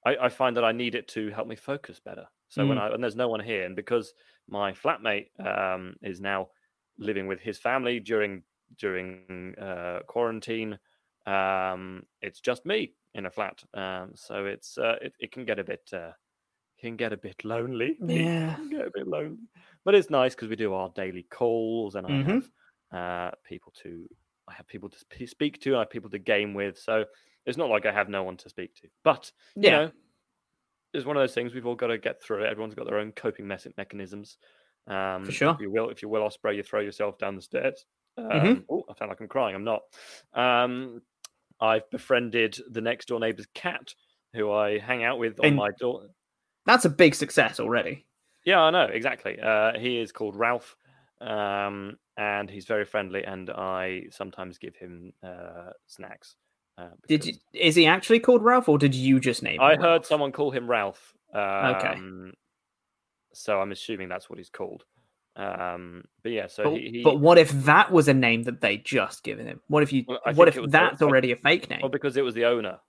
[0.06, 2.26] I, I, find that I need it to help me focus better.
[2.50, 2.70] So mm.
[2.70, 4.14] when I and there's no one here, and because
[4.50, 6.48] my flatmate um, is now
[6.98, 8.44] living with his family during
[8.78, 10.80] during uh, quarantine,
[11.26, 13.64] um, it's just me in a flat.
[13.74, 16.12] Um, so it's uh, it, it can get a bit uh,
[16.80, 17.98] can get a bit lonely.
[18.08, 19.38] Yeah, get a bit lonely,
[19.86, 22.30] but it's nice because we do our daily calls, and I mm-hmm.
[22.32, 22.50] have
[22.92, 24.08] uh, people to
[24.48, 26.78] I have people to speak to, I have people to game with.
[26.78, 27.06] So
[27.46, 28.88] it's not like I have no one to speak to.
[29.04, 29.72] But you yeah.
[29.72, 29.92] know,
[30.94, 32.50] it's one of those things we've all got to get through it.
[32.50, 34.38] Everyone's got their own coping mechanisms.
[34.88, 35.52] Um, For sure.
[35.54, 37.86] If you will, if you will Ospreay, you throw yourself down the stairs.
[38.20, 38.32] Mm-hmm.
[38.32, 38.62] Um, mm-hmm.
[38.70, 39.56] Oh, I sound like I'm crying.
[39.56, 39.82] I'm not.
[40.34, 41.02] Um,
[41.62, 43.94] I've befriended the next door neighbor's cat,
[44.34, 46.08] who I hang out with on and my door.
[46.66, 48.06] That's a big success already.
[48.46, 49.40] Yeah, I know exactly.
[49.40, 50.76] Uh, he is called Ralph,
[51.22, 53.24] um, and he's very friendly.
[53.24, 56.36] And I sometimes give him uh, snacks.
[56.78, 59.56] Uh, did you, is he actually called Ralph, or did you just name?
[59.56, 59.62] Him?
[59.62, 60.06] I heard Ralph?
[60.08, 61.14] someone call him Ralph.
[61.34, 61.96] Um, okay.
[63.34, 64.84] So I'm assuming that's what he's called.
[65.36, 68.62] Um, but yeah, so but, he, he, but, what if that was a name that
[68.62, 69.62] they just given him?
[69.68, 70.04] What if you?
[70.08, 71.80] Well, what if that's already a fake name?
[71.82, 72.80] Well, because it was the owner.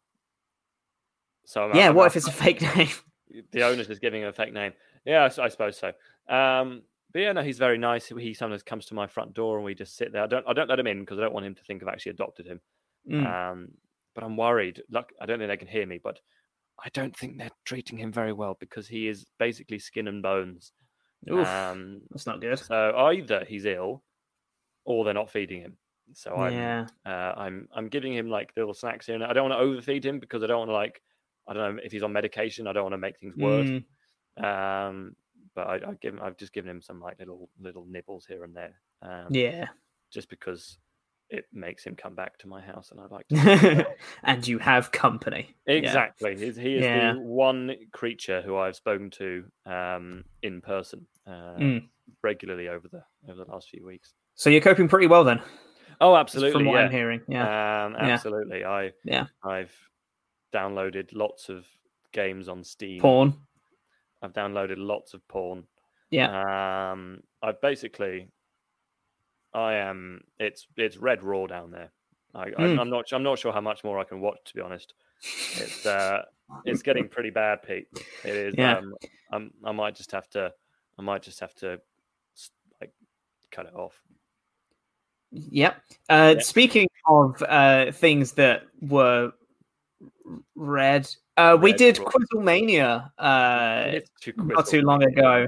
[1.44, 2.88] So I'm, yeah, what if it's a fake name?
[3.50, 4.74] The owner's just giving him a fake name.
[5.06, 5.88] Yeah, I, I suppose so.
[6.28, 6.82] Um,
[7.12, 8.06] but yeah, no, he's very nice.
[8.06, 10.22] He sometimes comes to my front door and we just sit there.
[10.22, 11.88] I don't, I don't let him in because I don't want him to think I've
[11.88, 12.60] actually adopted him.
[13.10, 13.26] Mm.
[13.26, 13.68] Um,
[14.14, 14.82] but I'm worried.
[14.90, 16.20] Look, I don't think they can hear me, but
[16.82, 20.72] I don't think they're treating him very well because he is basically skin and bones.
[21.30, 22.58] Oof, um, that's not good.
[22.58, 24.02] So either he's ill,
[24.84, 25.76] or they're not feeding him.
[26.14, 26.86] So I'm, yeah.
[27.06, 29.14] uh, I'm, I'm giving him like little snacks here.
[29.14, 31.00] And I don't want to overfeed him because I don't want to like,
[31.48, 32.66] I don't know if he's on medication.
[32.66, 33.68] I don't want to make things worse.
[34.40, 34.44] Mm.
[34.44, 35.16] Um,
[35.54, 38.44] but I, I give him, I've just given him some like little little nibbles here
[38.44, 38.74] and there.
[39.02, 39.66] Um, yeah,
[40.10, 40.78] just because
[41.32, 43.26] it makes him come back to my house, and I like.
[43.28, 43.86] To
[44.22, 45.56] and you have company.
[45.66, 46.32] Exactly.
[46.32, 46.38] Yeah.
[46.38, 47.14] He is yeah.
[47.14, 51.88] the one creature who I've spoken to um, in person uh, mm.
[52.22, 54.12] regularly over the over the last few weeks.
[54.34, 55.40] So you're coping pretty well then.
[56.00, 56.52] Oh, absolutely.
[56.52, 56.84] From what yeah.
[56.84, 58.64] I'm hearing, yeah, um, absolutely.
[58.64, 59.74] I yeah, I've
[60.54, 61.66] downloaded lots of
[62.12, 63.00] games on Steam.
[63.00, 63.34] Porn.
[64.22, 65.64] I've downloaded lots of porn.
[66.10, 66.92] Yeah.
[66.92, 68.28] Um, I've basically,
[69.54, 70.22] I am.
[70.38, 71.92] It's it's red raw down there.
[72.34, 72.78] I, mm.
[72.78, 73.12] I, am not.
[73.12, 74.38] I'm not sure how much more I can watch.
[74.46, 76.22] To be honest, it's uh,
[76.64, 77.86] it's getting pretty bad, Pete.
[78.24, 78.54] It is.
[78.56, 78.78] Yeah.
[78.78, 78.94] Um,
[79.30, 80.52] I'm, I might just have to.
[80.98, 81.80] I might just have to,
[82.80, 82.92] like,
[83.50, 83.98] cut it off.
[85.30, 85.76] Yep.
[86.10, 86.42] Uh, yeah.
[86.42, 89.32] Speaking of uh, things that were
[90.54, 94.00] red uh, we did Quizzlemania uh,
[94.36, 95.46] not too long ago,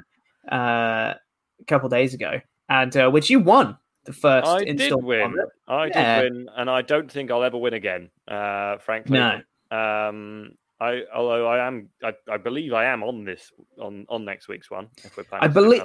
[0.51, 4.47] uh, a couple days ago, and uh, which you won the first.
[4.47, 5.37] I did win.
[5.69, 6.23] I yeah.
[6.23, 8.11] did win, and I don't think I'll ever win again.
[8.29, 9.41] Uh, frankly, no.
[9.71, 14.49] Um, I although I am, I, I, believe I am on this on on next
[14.49, 14.89] week's one.
[15.03, 15.83] If we're planning, I believe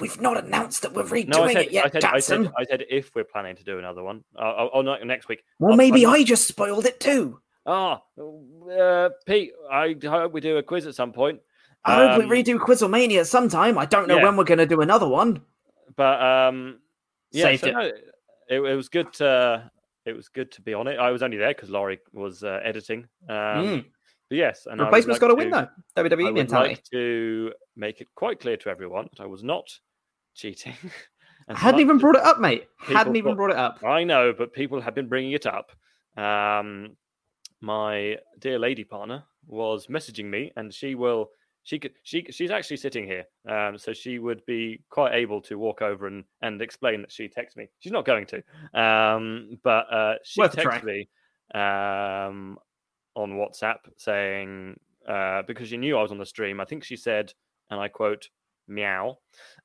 [0.00, 1.86] we've not announced that we're redoing no, said, it yet.
[1.86, 4.70] I said, I said, I said, if we're planning to do another one, uh, oh,
[4.74, 5.44] oh, next week.
[5.58, 7.40] Well, I'll, maybe i just spoiled it too.
[7.64, 8.00] Oh,
[8.70, 11.40] uh, Pete, I hope we do a quiz at some point.
[11.84, 13.78] I um, hope we um, redo Quizzlemania at some time.
[13.78, 14.24] I don't know yeah.
[14.24, 15.42] when we're going to do another one.
[15.96, 16.80] But um,
[17.32, 17.72] yeah, so, it.
[17.72, 18.74] No, it, it.
[18.76, 19.12] was good.
[19.14, 19.70] To,
[20.04, 20.98] it was good to be on it.
[20.98, 23.06] I was only there because Laurie was uh, editing.
[23.28, 23.84] Um, mm.
[24.28, 25.68] But yes, and replacement's like got to win though.
[25.96, 29.68] WWE I would like to make it quite clear to everyone that I was not
[30.34, 30.74] cheating.
[31.48, 32.66] I hadn't even brought it up, mate.
[32.78, 33.78] Hadn't even brought it up.
[33.84, 35.70] I know, but people have been bringing it up.
[36.16, 36.96] Um,
[37.60, 41.30] my dear lady partner was messaging me, and she will
[41.66, 45.58] she could she she's actually sitting here, um, so she would be quite able to
[45.58, 47.68] walk over and and explain that she texted me.
[47.80, 51.08] She's not going to, um, but uh, she Worth texted me.
[51.54, 52.58] Um,
[53.16, 56.60] on WhatsApp saying uh, because she knew I was on the stream.
[56.60, 57.32] I think she said,
[57.70, 58.28] and I quote,
[58.68, 59.18] "meow,"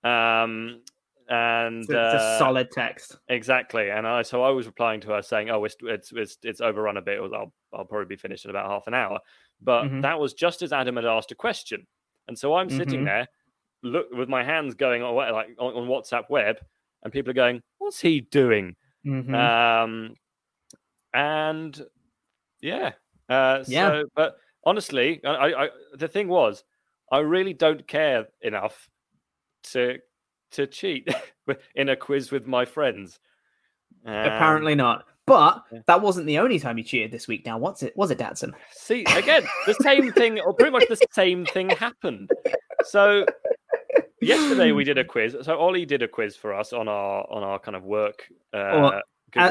[0.04, 0.82] um,
[1.30, 3.18] and it's, a, it's a uh, solid text.
[3.30, 6.62] Exactly, and I so I was replying to her saying, "Oh, it's it's it's, it's
[6.62, 7.20] overrun a bit.
[7.20, 9.20] I'll I'll probably be finished in about half an hour."
[9.62, 10.02] But Mhm.
[10.02, 11.88] that was just as Adam had asked a question,
[12.28, 13.06] and so I'm sitting Mhm.
[13.06, 13.28] there,
[13.84, 16.58] look with my hands going on like on, on WhatsApp web,
[17.04, 19.52] and people are going, "What's he doing?" Mhm.
[19.74, 20.16] Um,
[21.14, 21.82] and
[22.62, 22.94] yeah,
[23.30, 23.94] uh, Yeah.
[23.94, 26.64] So, but honestly, I, I, I the thing was,
[27.12, 28.90] I really don't care enough
[29.66, 30.00] to
[30.54, 31.10] to cheat
[31.76, 33.20] in a quiz with my friends.
[34.06, 35.06] Um, Apparently not.
[35.28, 37.46] But that wasn't the only time you cheated this week.
[37.46, 37.96] Now, what's it?
[37.96, 38.54] Was it Datsun?
[38.72, 42.30] See, again, the same thing, or pretty much the same thing happened.
[42.86, 43.26] So
[44.22, 45.36] yesterday we did a quiz.
[45.44, 48.28] So Ollie did a quiz for us on our on our kind of work.
[48.54, 49.02] Uh, Or,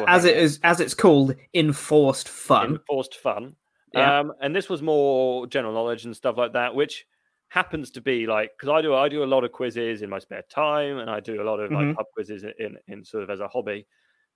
[0.07, 2.73] as it is, as it's called, enforced fun.
[2.73, 3.57] enforced fun.
[3.95, 4.21] Yeah.
[4.21, 7.07] Um, and this was more general knowledge and stuff like that, which
[7.49, 10.18] happens to be like because I do I do a lot of quizzes in my
[10.18, 13.23] spare time, and I do a lot of like pub quizzes in, in in sort
[13.23, 13.87] of as a hobby.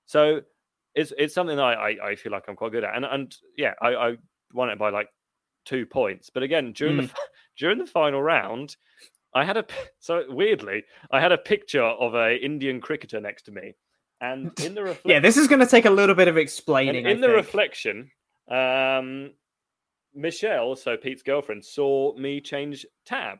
[0.06, 0.40] So
[0.94, 3.34] it's it's something that I, I I feel like I'm quite good at, and and
[3.56, 4.16] yeah, I, I
[4.52, 5.08] won it by like
[5.64, 6.30] two points.
[6.32, 7.10] But again, during the Mm.
[7.10, 7.18] fi-
[7.58, 8.76] during the final round,
[9.34, 9.64] I had a
[9.98, 13.74] so weirdly I had a picture of a Indian cricketer next to me,
[14.20, 15.10] and in the reflection.
[15.10, 17.06] Yeah, this is going to take a little bit of explaining.
[17.06, 18.10] in the reflection,
[18.50, 19.32] um,
[20.14, 23.38] Michelle, so Pete's girlfriend, saw me change tab.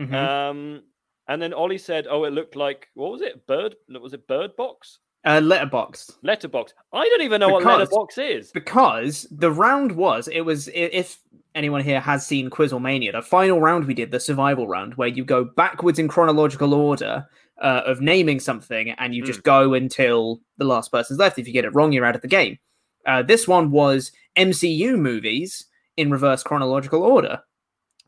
[0.00, 0.14] Mhm.
[0.14, 0.82] Um,
[1.26, 3.46] and then Ollie said, "Oh, it looked like what was it?
[3.46, 3.74] Bird?
[4.00, 5.00] Was it Bird Box?
[5.24, 6.12] Uh, letterbox.
[6.22, 6.74] Letterbox?
[6.92, 8.52] I don't even know what Because- Letterbox is.
[8.52, 11.18] because the round was it was if
[11.54, 15.24] anyone here has seen Quizlemania, the final round we did, the survival round, where you
[15.24, 17.26] go backwards in chronological order
[17.60, 21.38] uh, of naming something, and you just go until the last person's left.
[21.38, 22.58] If you get it wrong, you're out of the game.
[23.06, 25.64] Uh, this one was MCU movies
[25.96, 27.40] in reverse chronological order,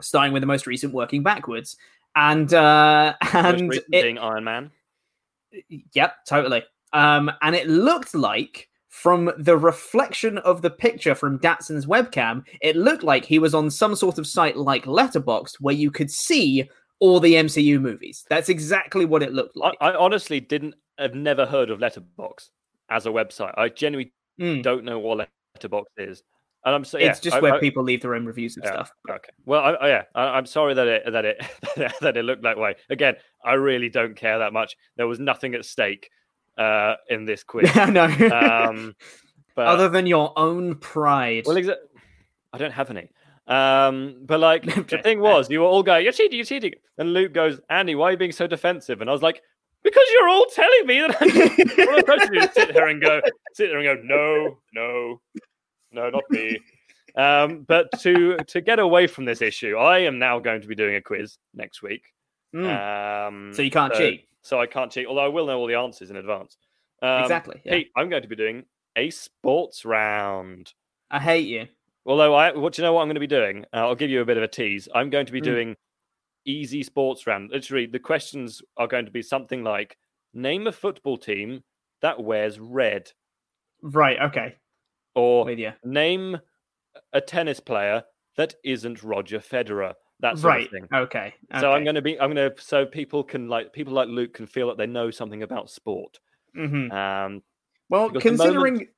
[0.00, 1.76] starting with the most recent, working backwards,
[2.14, 4.70] and uh, and it, being Iron Man.
[5.94, 6.62] Yep, totally.
[6.92, 12.76] Um, and it looked like from the reflection of the picture from Datsun's webcam, it
[12.76, 16.68] looked like he was on some sort of site like Letterboxd where you could see
[16.98, 18.24] all the MCU movies.
[18.28, 19.76] That's exactly what it looked like.
[19.80, 20.74] I, I honestly didn't.
[20.98, 22.50] Have never heard of Letterbox
[22.90, 23.54] as a website.
[23.56, 24.62] I genuinely Mm.
[24.62, 25.26] don't know what
[25.56, 26.22] Letterbox is.
[26.66, 28.64] And I'm so yeah, it's just I- where I- people leave their own reviews and
[28.64, 28.92] Yeah, stuff.
[29.08, 29.30] Okay.
[29.46, 31.42] Well, I, I, yeah, I, I'm sorry that it that it
[32.02, 32.74] that it looked that way.
[32.90, 33.14] Again,
[33.44, 34.76] I really don't care that much.
[34.96, 36.10] There was nothing at stake
[36.60, 37.70] uh, in this quiz.
[37.74, 38.04] I know.
[38.04, 38.94] um,
[39.56, 41.44] but Other than your own pride.
[41.46, 41.76] well, exa-
[42.52, 43.08] I don't have any.
[43.46, 47.12] Um, but like the thing was, you were all going, "You're cheating, you're cheating," and
[47.12, 49.42] Luke goes, "Andy, why are you being so defensive?" And I was like,
[49.82, 52.86] "Because you're all telling me that." I'm all I'm supposed to do is sit here
[52.86, 53.20] and go,
[53.54, 55.20] sit there and go, "No, no,
[55.92, 56.58] no, not me."
[57.16, 60.76] Um, but to to get away from this issue, I am now going to be
[60.76, 62.04] doing a quiz next week.
[62.54, 63.26] Mm.
[63.28, 64.28] Um, So you can't cheat?
[64.42, 66.56] So I can't cheat, although I will know all the answers in advance.
[67.02, 67.72] Um, Exactly, yeah.
[67.74, 68.64] Pete, I'm going to be doing
[68.96, 70.72] a sports round.
[71.10, 71.66] I hate you.
[72.06, 73.64] Although I, what do you know what I'm going to be doing?
[73.72, 74.88] Uh, I'll give you a bit of a tease.
[74.94, 75.44] I'm going to be Mm.
[75.44, 75.76] doing
[76.46, 77.50] easy sports round.
[77.50, 79.96] Literally, the questions are going to be something like:
[80.32, 81.62] name a football team
[82.00, 83.12] that wears red,
[83.82, 84.56] Right, okay.
[85.14, 85.44] or
[85.84, 86.38] name
[87.12, 88.04] a tennis player
[88.36, 89.94] that isn't Roger Federer.
[90.20, 90.68] That sort Right.
[90.92, 91.34] Okay.
[91.60, 92.20] So I'm going to be.
[92.20, 92.62] I'm going to.
[92.62, 96.18] So people can like people like Luke can feel that they know something about sport.
[96.56, 96.92] Mhm.
[96.92, 97.42] Um,
[97.88, 98.88] Well, moment considering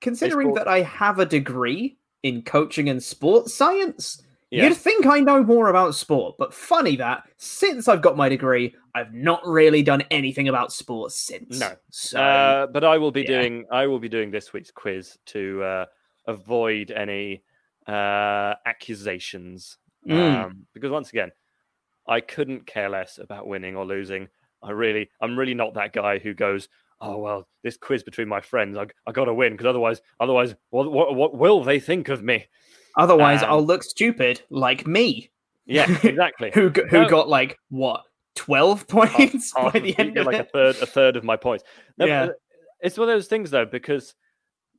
[0.00, 4.68] considering that I have a degree in coaching and sports science, Yeah.
[4.68, 6.36] you'd think I know more about sport.
[6.38, 11.16] But funny that since I've got my degree, I've not really done anything about sports
[11.16, 11.58] since.
[11.58, 11.74] No.
[11.90, 13.40] So Uh, but I will be yeah.
[13.42, 15.86] doing I will be doing this week's quiz to uh,
[16.26, 17.42] avoid any
[17.86, 19.78] uh, accusations.
[20.06, 20.44] Mm.
[20.44, 21.30] Um, because once again,
[22.06, 24.28] I couldn't care less about winning or losing.
[24.62, 26.68] I really, I'm really not that guy who goes,
[27.00, 30.54] "Oh well, this quiz between my friends, I, I got to win because otherwise, otherwise,
[30.70, 32.46] what, what, what will they think of me?"
[32.96, 35.30] otherwise Um, I'll look stupid like me.
[35.66, 36.50] Yeah, exactly.
[36.54, 37.08] who who No.
[37.08, 38.02] got like what
[38.34, 40.46] twelve points by the end of like it?
[40.46, 41.64] a third a third of my points.
[41.98, 42.22] No, Yeah.
[42.24, 42.28] uh,
[42.80, 44.14] it's one of those things though because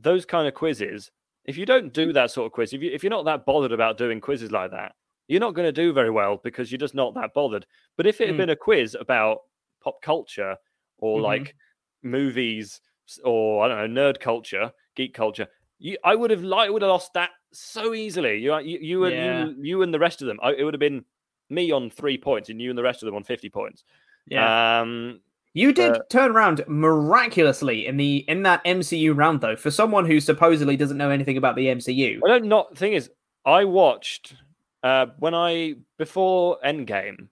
[0.02, 1.12] those kind of quizzes,
[1.46, 3.72] if you don't do that sort of quiz, if you if you're not that bothered
[3.72, 4.94] about doing quizzes like that,
[5.30, 7.66] you're not going to do very well because you're just not that bothered.
[7.96, 8.40] But if it had Mm.
[8.40, 9.44] been a quiz about
[9.82, 10.58] pop culture
[10.98, 11.24] or Mhm.
[11.24, 11.56] like
[12.04, 12.82] movies
[13.24, 15.48] or I don't know nerd culture, geek culture,
[15.80, 18.38] you, I would have like would have lost that so easily.
[18.40, 19.46] You you you and Yeah.
[19.46, 21.06] you, you and the rest of them, I, it would have been
[21.50, 23.84] me on three points and you and the rest of them on fifty points.
[24.28, 24.82] Yeah.
[24.82, 25.22] Um,
[25.54, 29.56] You did uh, turn around miraculously in the in that MCU round though.
[29.56, 33.10] For someone who supposedly doesn't know anything about the MCU, I don't not thing is
[33.46, 34.36] I watched
[34.84, 37.28] uh, when I before Endgame.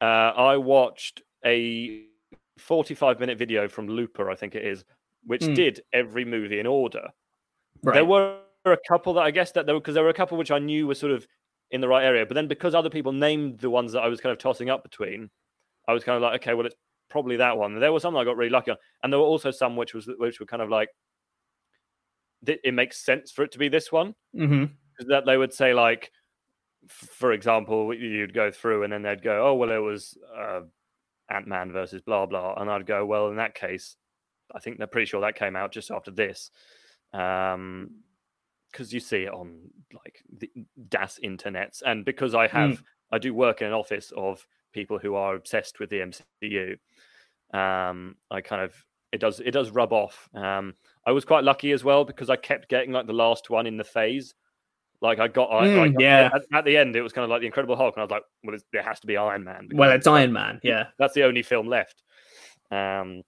[0.00, 2.06] Uh, I watched a
[2.56, 4.84] 45 minute video from Looper, I think it is,
[5.26, 5.54] which Hmm.
[5.54, 7.08] did every movie in order.
[7.82, 7.94] Right.
[7.94, 10.38] There were a couple that I guess that there were because there were a couple
[10.38, 11.26] which I knew were sort of
[11.70, 14.20] in the right area, but then because other people named the ones that I was
[14.20, 15.30] kind of tossing up between,
[15.86, 16.76] I was kind of like, okay, well, it's
[17.10, 17.78] probably that one.
[17.78, 19.92] There were some that I got really lucky on, and there were also some which
[19.94, 20.88] was which were kind of like,
[22.46, 24.14] it makes sense for it to be this one
[24.96, 26.10] because that they would say like,
[26.88, 30.60] for example, you'd go through and then they'd go, oh well, it was uh,
[31.30, 33.96] Ant Man versus blah blah, and I'd go, well, in that case,
[34.54, 36.50] I think they're pretty sure that came out just after this,
[37.12, 37.90] um,
[38.70, 40.50] because you see it on like the
[40.88, 45.14] das internets, and because I have, I do work in an office of people who
[45.14, 46.12] are obsessed with the
[46.42, 46.78] MCU.
[47.52, 48.74] Um, I kind of
[49.12, 50.28] it does it does rub off.
[50.34, 50.74] Um,
[51.06, 53.76] I was quite lucky as well because I kept getting like the last one in
[53.76, 54.34] the phase.
[55.02, 56.30] Like I got, I, Mm, got- yeah.
[56.34, 58.10] At, at the end, it was kind of like the Incredible Hulk, and I was
[58.10, 59.68] like, well, it's, it has to be Iron Man.
[59.72, 60.60] Well, it's Iron Man.
[60.62, 60.88] Yeah.
[60.98, 62.02] that's the only film left.
[62.70, 63.22] Um,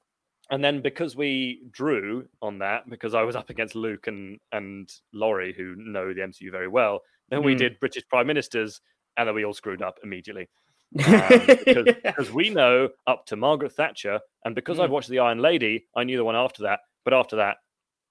[0.50, 4.90] and then because we drew on that, because I was up against Luke and and
[5.14, 7.00] Laurie, who know the MCU very well,
[7.30, 7.58] then we Mm.
[7.58, 8.80] did British Prime Ministers,
[9.16, 10.48] and then we all screwed up immediately.
[11.06, 14.92] Um, because, because we know up to Margaret Thatcher, and because I'd Mm.
[14.92, 16.80] watched The Iron Lady, I knew the one after that.
[17.06, 17.56] But after that,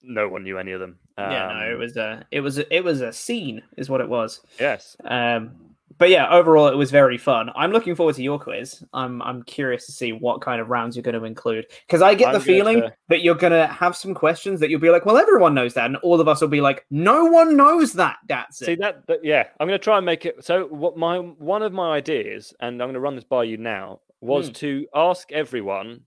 [0.04, 0.98] no one knew any of them.
[1.18, 4.02] yeah, no, it Um, was a, it was, a, it was a scene, is what
[4.02, 4.42] it was.
[4.60, 4.96] yes.
[5.06, 5.52] Um,
[5.98, 7.52] but yeah, overall, it was very fun.
[7.56, 8.84] I'm looking forward to your quiz.
[8.92, 12.16] I'm, I'm curious to see what kind of rounds you're going to include because I
[12.16, 14.90] get I'm the feeling to- that you're going to have some questions that you'll be
[14.90, 17.94] like, well, everyone knows that, and all of us will be like, no one knows
[17.94, 18.18] that.
[18.28, 20.44] That's See that, But yeah, I'm going to try and make it.
[20.44, 23.58] So what my one of my ideas, and I'm going to run this by you
[23.58, 24.54] now, was Hmm.
[24.54, 26.02] to ask everyone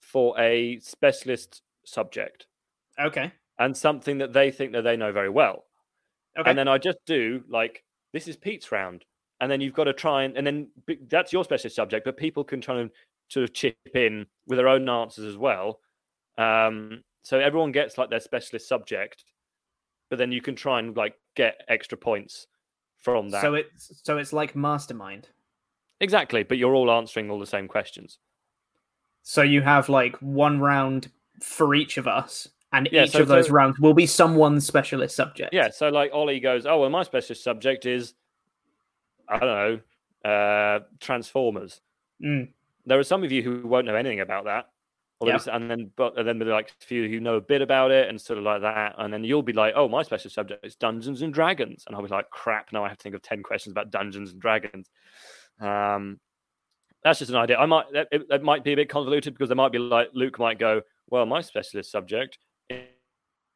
[0.00, 2.46] for a specialist subject
[2.98, 3.32] Okay.
[3.58, 5.64] and something that they think that they know very well,
[6.38, 6.48] Okay.
[6.50, 9.04] and then I just do like this is Pete's round,
[9.40, 10.70] and then you've got to try and and then
[11.08, 12.90] that's your specialist subject, but people can try and
[13.28, 15.80] sort of chip in with their own answers as well.
[16.38, 19.24] Um, so everyone gets like their specialist subject,
[20.10, 22.46] but then you can try and like get extra points
[22.98, 23.42] from that.
[23.42, 25.28] So it's so it's like Mastermind.
[26.00, 28.18] exactly, but you're all answering all the same questions.
[29.22, 31.10] So you have like one round
[31.42, 34.66] for each of us, and Yeah, each so- of those so- rounds will be someone's
[34.66, 35.52] specialist subject.
[35.54, 38.14] Yeah, so like Ollie goes, oh well, my specialist subject is,
[39.28, 39.80] I don't
[40.24, 41.80] know, uh, Transformers.
[42.22, 42.48] Mm.
[42.86, 44.66] There are some of you who won't know anything about that.
[45.24, 45.38] Yeah.
[45.50, 47.90] And then, but and then there are like a few who know a bit about
[47.92, 48.96] it and sort of like that.
[48.98, 51.84] And then you'll be like, oh, my specialist subject is Dungeons and Dragons.
[51.86, 54.32] And I'll be like, crap, now I have to think of 10 questions about Dungeons
[54.32, 54.90] and Dragons.
[55.60, 56.20] Um,
[57.02, 57.56] that's just an idea.
[57.56, 60.08] I might, that- it, it might be a bit convoluted because there might be like,
[60.12, 62.36] Luke might go, well, my specialist subject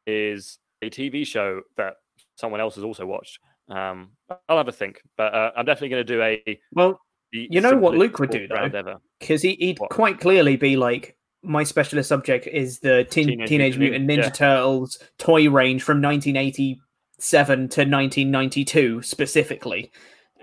[0.09, 1.95] is a TV show that
[2.35, 3.39] someone else has also watched.
[3.69, 4.11] Um,
[4.47, 6.59] I'll have a think, but uh, I'm definitely going to do a.
[6.73, 6.99] Well,
[7.31, 11.63] you know what Luke would do though, because he, he'd quite clearly be like, my
[11.63, 14.47] specialist subject is the teen, Teenage Teenage, Mutant Mutant Ninja yeah.
[14.47, 19.91] Turtles toy range from 1987 to 1992 specifically,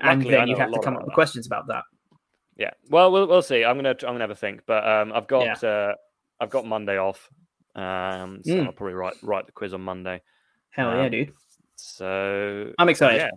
[0.00, 1.14] and Luckily, then you'd have to come up with that.
[1.14, 1.82] questions about that.
[2.56, 2.70] Yeah.
[2.88, 3.64] Well, we'll we'll see.
[3.64, 5.94] I'm gonna I'm gonna have a think, but um, I've got uh,
[6.40, 7.28] I've got Monday off,
[7.76, 8.66] um, so Mm.
[8.66, 10.20] I'll probably write write the quiz on Monday.
[10.70, 11.32] Hell yeah, Um, dude!
[11.76, 13.18] So I'm excited.
[13.18, 13.30] Yeah.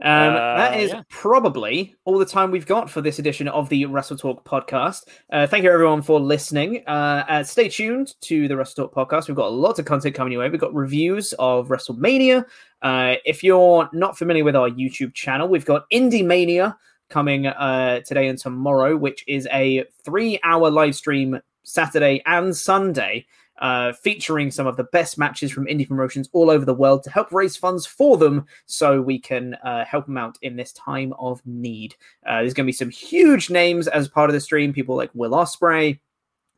[0.00, 1.02] Um, Uh, that is yeah.
[1.08, 5.08] probably all the time we've got for this edition of the Wrestle Talk podcast.
[5.32, 6.84] Uh, thank you everyone for listening.
[6.86, 9.26] Uh, uh, stay tuned to the Wrestle Talk podcast.
[9.26, 10.50] We've got lots of content coming your way.
[10.50, 12.44] We've got reviews of WrestleMania.
[12.82, 16.76] Uh, if you're not familiar with our YouTube channel, we've got Indie Mania
[17.10, 23.26] coming uh, today and tomorrow, which is a three-hour live stream Saturday and Sunday
[23.58, 27.10] uh, featuring some of the best matches from indie promotions all over the world to
[27.10, 31.12] help raise funds for them so we can uh, help them out in this time
[31.18, 31.94] of need.
[32.26, 35.10] Uh, there's going to be some huge names as part of the stream, people like
[35.14, 35.98] Will Ospreay,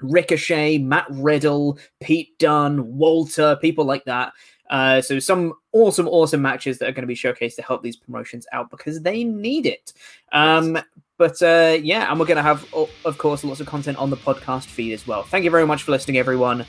[0.01, 4.33] Ricochet, Matt Riddle, Pete Dunne, Walter, people like that.
[4.71, 7.97] Uh, so some awesome, awesome matches that are going to be showcased to help these
[7.97, 9.93] promotions out because they need it.
[10.33, 10.79] Um,
[11.19, 14.17] but uh, yeah, and we're going to have, of course, lots of content on the
[14.17, 15.25] podcast feed as well.
[15.25, 16.65] Thank you very much for listening, everyone.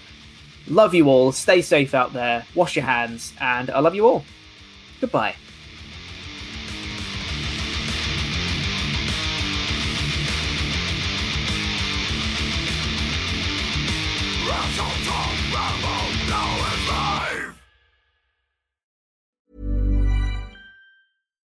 [0.68, 1.32] Love you all.
[1.32, 2.46] Stay safe out there.
[2.56, 4.24] Wash your hands, and I love you all.
[5.00, 5.36] Goodbye.